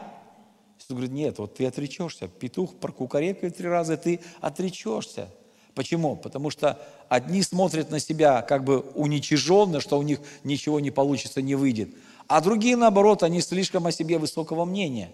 [0.78, 2.26] Иисус говорит, нет, вот ты отречешься.
[2.26, 5.28] Петух прокукарекает три раза, ты отречешься.
[5.74, 6.16] Почему?
[6.16, 11.40] Потому что одни смотрят на себя как бы уничиженно, что у них ничего не получится,
[11.40, 11.90] не выйдет.
[12.26, 15.10] А другие, наоборот, они слишком о себе высокого мнения.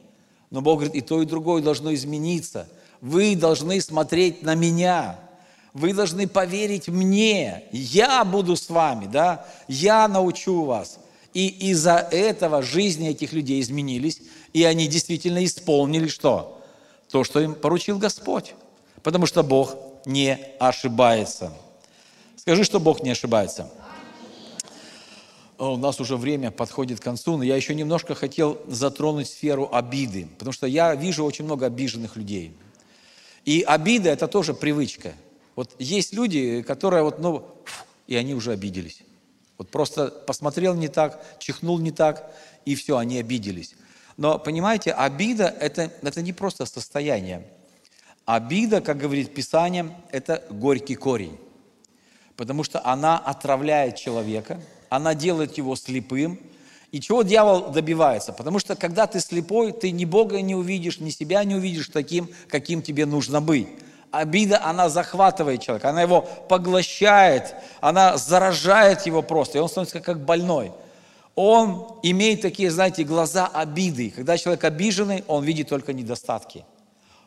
[0.50, 2.68] Но Бог говорит, и то, и другое должно измениться.
[3.00, 5.18] Вы должны смотреть на меня.
[5.72, 7.64] Вы должны поверить мне.
[7.70, 9.46] Я буду с вами, да?
[9.68, 10.98] Я научу вас.
[11.34, 14.22] И из-за этого жизни этих людей изменились,
[14.54, 16.62] и они действительно исполнили что?
[17.10, 18.54] То, что им поручил Господь.
[19.02, 19.76] Потому что Бог
[20.06, 21.52] не ошибается.
[22.36, 23.70] Скажи, что Бог не ошибается.
[25.58, 30.28] У нас уже время подходит к концу, но я еще немножко хотел затронуть сферу обиды,
[30.38, 32.56] потому что я вижу очень много обиженных людей.
[33.46, 35.14] И обида– это тоже привычка.
[35.54, 37.48] Вот есть люди, которые вот, ну,
[38.06, 39.00] и они уже обиделись.
[39.56, 42.30] Вот просто посмотрел не так, чихнул не так,
[42.66, 43.74] и все, они обиделись.
[44.16, 47.46] Но, понимаете, обида это,– это не просто состояние.
[48.24, 51.38] Обида, как говорит Писание, это горький корень.
[52.36, 56.40] Потому что она отравляет человека, она делает его слепым.
[56.96, 58.32] И чего дьявол добивается?
[58.32, 62.30] Потому что когда ты слепой, ты ни Бога не увидишь, ни себя не увидишь таким,
[62.48, 63.68] каким тебе нужно быть.
[64.12, 70.24] Обида, она захватывает человека, она его поглощает, она заражает его просто, и он становится как
[70.24, 70.72] больной.
[71.34, 74.10] Он имеет такие, знаете, глаза обиды.
[74.16, 76.64] Когда человек обиженный, он видит только недостатки.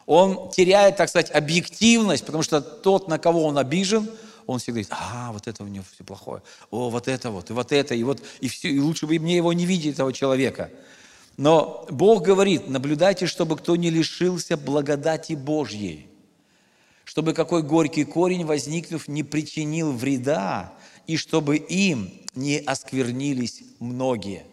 [0.07, 4.09] Он теряет, так сказать, объективность, потому что тот, на кого он обижен,
[4.50, 6.41] он всегда говорит, а, вот это у него все плохое,
[6.72, 9.36] о, вот это вот, и вот это, и вот, и все, и лучше бы мне
[9.36, 10.70] его не видеть, этого человека.
[11.38, 16.10] Но Бог говорит, наблюдайте, чтобы кто не лишился благодати Божьей
[17.10, 20.76] чтобы какой горький корень, возникнув, не причинил вреда,
[21.08, 24.43] и чтобы им не осквернились многие.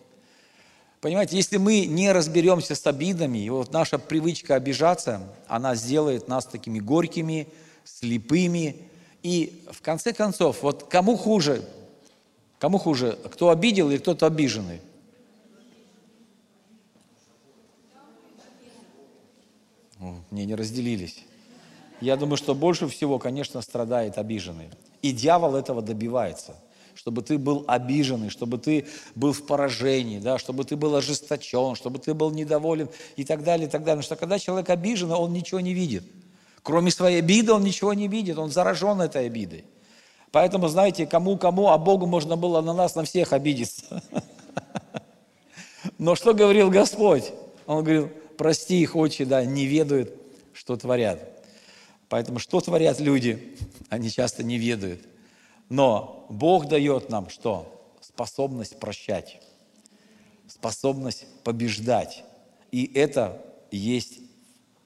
[1.03, 6.47] Понимаете, если мы не разберемся с обидами, и вот наша привычка обижаться, она сделает нас
[6.47, 7.49] такими горькими,
[7.84, 8.86] слепыми.
[9.26, 11.64] И в конце концов, вот кому хуже?
[12.60, 13.18] Кому хуже?
[13.32, 14.80] Кто обидел или кто-то обиженный?
[20.30, 21.24] Не, не разделились.
[22.00, 24.68] Я думаю, что больше всего, конечно, страдает обиженный.
[25.02, 26.54] И дьявол этого добивается
[26.94, 31.98] чтобы ты был обиженный, чтобы ты был в поражении, да, чтобы ты был ожесточен, чтобы
[31.98, 34.02] ты был недоволен и так далее, и так далее.
[34.02, 36.04] Потому что когда человек обижен, он ничего не видит.
[36.66, 39.64] Кроме своей обиды он ничего не видит, он заражен этой обидой.
[40.32, 44.02] Поэтому, знаете, кому-кому, а Богу можно было на нас, на всех обидеться.
[45.98, 47.32] Но что говорил Господь?
[47.66, 50.12] Он говорил, прости их, отче, да, не ведают,
[50.54, 51.20] что творят.
[52.08, 53.56] Поэтому что творят люди,
[53.88, 55.02] они часто не ведают.
[55.68, 57.80] Но Бог дает нам что?
[58.00, 59.40] Способность прощать,
[60.48, 62.24] способность побеждать.
[62.72, 63.40] И это
[63.70, 64.18] есть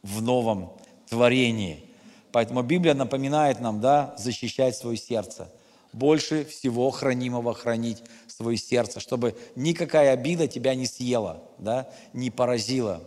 [0.03, 0.74] в новом
[1.11, 1.85] творении.
[2.33, 5.49] Поэтому Библия напоминает нам, да, защищать свое сердце.
[5.93, 13.03] Больше всего хранимого хранить свое сердце, чтобы никакая обида тебя не съела, да, не поразила.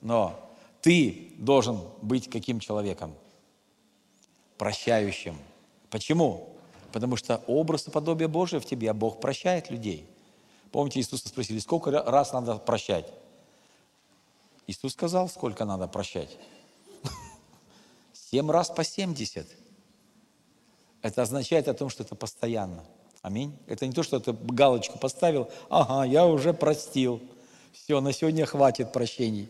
[0.00, 0.38] Но
[0.80, 3.14] ты должен быть каким человеком?
[4.58, 5.38] прощающим.
[5.88, 6.50] Почему?
[6.92, 10.06] Потому что образ и подобие Божие в тебе, а Бог прощает людей.
[10.72, 13.06] Помните, Иисуса спросили, сколько раз надо прощать?
[14.66, 16.36] Иисус сказал, сколько надо прощать.
[18.30, 19.46] Семь раз по семьдесят.
[21.00, 22.84] Это означает о том, что это постоянно.
[23.22, 23.56] Аминь.
[23.66, 27.22] Это не то, что ты галочку поставил, ага, я уже простил.
[27.72, 29.48] Все, на сегодня хватит прощений.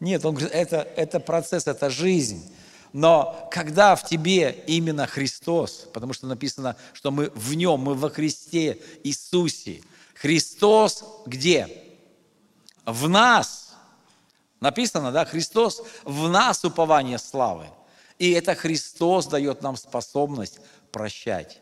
[0.00, 2.52] Нет, он говорит, это, это процесс, это жизнь.
[2.92, 8.10] Но когда в тебе именно Христос, потому что написано, что мы в Нем, мы во
[8.10, 9.82] Христе Иисусе.
[10.14, 11.68] Христос где?
[12.84, 13.74] В нас.
[14.60, 17.68] Написано, да, Христос в нас упование славы.
[18.18, 20.60] И это Христос дает нам способность
[20.90, 21.60] прощать.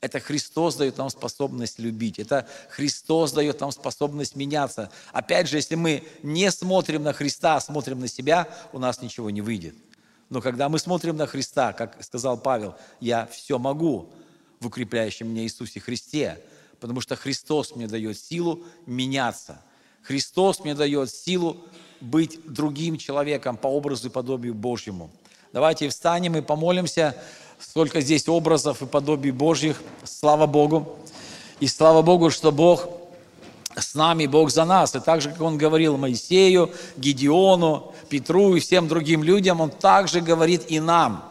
[0.00, 2.18] Это Христос дает нам способность любить.
[2.18, 4.90] Это Христос дает нам способность меняться.
[5.12, 9.30] Опять же, если мы не смотрим на Христа, а смотрим на себя, у нас ничего
[9.30, 9.74] не выйдет.
[10.28, 14.10] Но когда мы смотрим на Христа, как сказал Павел, я все могу
[14.60, 16.38] в укрепляющем меня Иисусе Христе,
[16.80, 19.62] потому что Христос мне дает силу меняться.
[20.02, 21.64] Христос мне дает силу
[22.00, 25.10] быть другим человеком по образу и подобию Божьему.
[25.54, 27.14] Давайте встанем и помолимся.
[27.60, 29.80] Сколько здесь образов и подобий Божьих.
[30.02, 30.98] Слава Богу.
[31.60, 32.88] И слава Богу, что Бог
[33.76, 34.96] с нами, Бог за нас.
[34.96, 40.20] И так же, как Он говорил Моисею, Гедеону, Петру и всем другим людям, Он также
[40.20, 41.24] говорит и нам.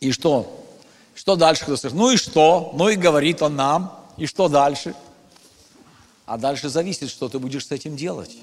[0.00, 0.62] И что?
[1.14, 1.64] Что дальше?
[1.64, 2.72] Кто ну и что?
[2.74, 3.98] Ну и говорит Он нам.
[4.18, 4.94] И что дальше?
[6.26, 8.36] А дальше зависит, что ты будешь с этим делать.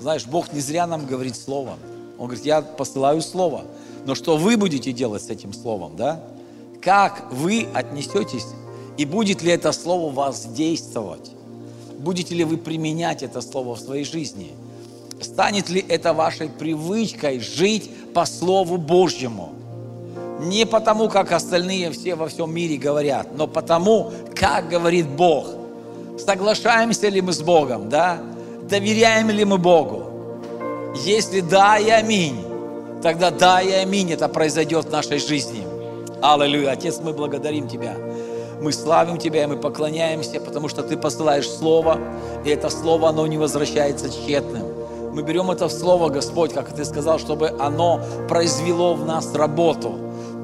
[0.00, 1.76] Знаешь, Бог не зря нам говорит Слово.
[2.18, 3.62] Он говорит, я посылаю Слово.
[4.04, 6.22] Но что вы будете делать с этим Словом, да?
[6.80, 8.46] Как вы отнесетесь
[8.96, 11.32] и будет ли это Слово вас действовать?
[11.98, 14.52] Будете ли вы применять это Слово в своей жизни?
[15.20, 19.52] Станет ли это вашей привычкой жить по Слову Божьему?
[20.40, 25.46] Не потому, как остальные все во всем мире говорят, но потому, как говорит Бог.
[26.18, 28.20] Соглашаемся ли мы с Богом, да?
[28.68, 30.05] Доверяем ли мы Богу?
[31.04, 32.44] Если да и аминь,
[33.02, 35.64] тогда да и аминь это произойдет в нашей жизни.
[36.22, 36.72] Аллилуйя.
[36.72, 37.96] Отец, мы благодарим Тебя
[38.60, 41.98] мы славим Тебя, и мы поклоняемся, потому что Ты посылаешь Слово,
[42.44, 44.64] и это Слово, оно не возвращается тщетным.
[45.12, 49.94] Мы берем это Слово, Господь, как Ты сказал, чтобы оно произвело в нас работу.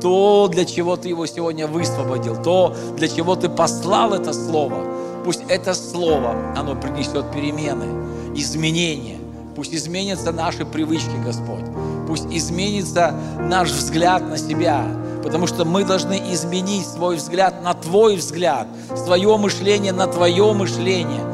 [0.00, 4.76] То, для чего Ты его сегодня высвободил, то, для чего Ты послал это Слово.
[5.24, 7.86] Пусть это Слово, оно принесет перемены,
[8.34, 9.21] изменения.
[9.55, 11.64] Пусть изменятся наши привычки, Господь.
[12.07, 14.86] Пусть изменится наш взгляд на себя,
[15.22, 21.24] Потому что мы должны изменить свой взгляд на Твой взгляд, свое мышление на Твое мышление,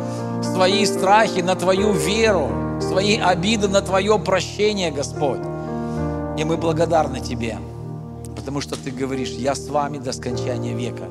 [0.43, 2.49] свои страхи на Твою веру,
[2.81, 5.41] свои обиды на Твое прощение, Господь.
[6.37, 7.57] И мы благодарны Тебе,
[8.37, 11.05] потому что Ты говоришь, я с вами до скончания века.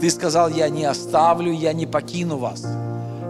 [0.00, 2.66] Ты сказал, я не оставлю, я не покину вас.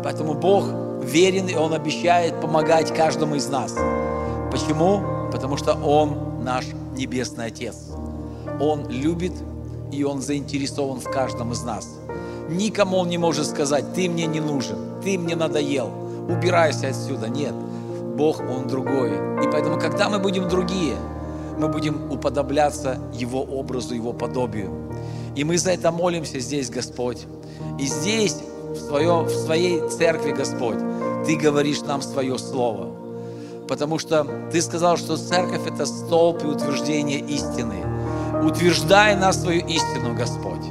[0.03, 0.65] Поэтому Бог
[1.07, 3.75] верен, и Он обещает помогать каждому из нас.
[4.51, 5.03] Почему?
[5.33, 6.65] Потому что Он наш
[6.97, 7.77] Небесный Отец.
[8.61, 9.33] Он любит,
[9.93, 11.89] и Он заинтересован в каждом из нас.
[12.49, 15.91] Никому Он не может сказать, ты мне не нужен, ты мне надоел,
[16.29, 17.29] убирайся отсюда.
[17.29, 17.55] Нет,
[18.17, 19.11] Бог, Он другой.
[19.45, 20.97] И поэтому, когда мы будем другие,
[21.59, 24.71] мы будем уподобляться Его образу, Его подобию.
[25.35, 27.27] И мы за это молимся здесь, Господь.
[27.79, 28.39] И здесь,
[28.71, 30.79] в, свое, в своей церкви, Господь,
[31.27, 32.89] Ты говоришь нам свое слово.
[33.69, 37.85] Потому что Ты сказал, что церковь– это столб и утверждение истины.
[38.43, 40.65] Утверждай нас свою истину, Господь.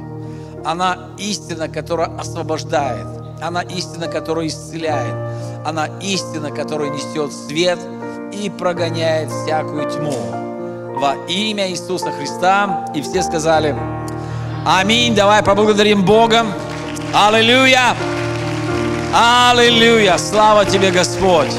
[0.64, 3.06] Она истина, которая освобождает.
[3.40, 5.14] Она истина, которая исцеляет.
[5.64, 7.78] Она истина, которая несет свет
[8.32, 10.14] и прогоняет всякую тьму.
[10.98, 12.86] Во имя Иисуса Христа.
[12.94, 13.76] И все сказали
[14.64, 15.14] Аминь.
[15.14, 16.44] Давай поблагодарим Бога.
[17.14, 17.94] Аллилуйя.
[19.12, 20.18] Аллилуйя.
[20.18, 21.52] Слава тебе, Господь.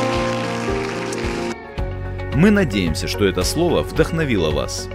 [2.36, 4.88] Мы надеемся, что это слово вдохновило вас.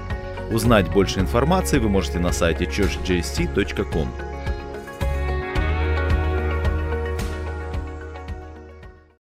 [0.52, 4.31] Узнать больше информации вы можете на сайте churchjst.com.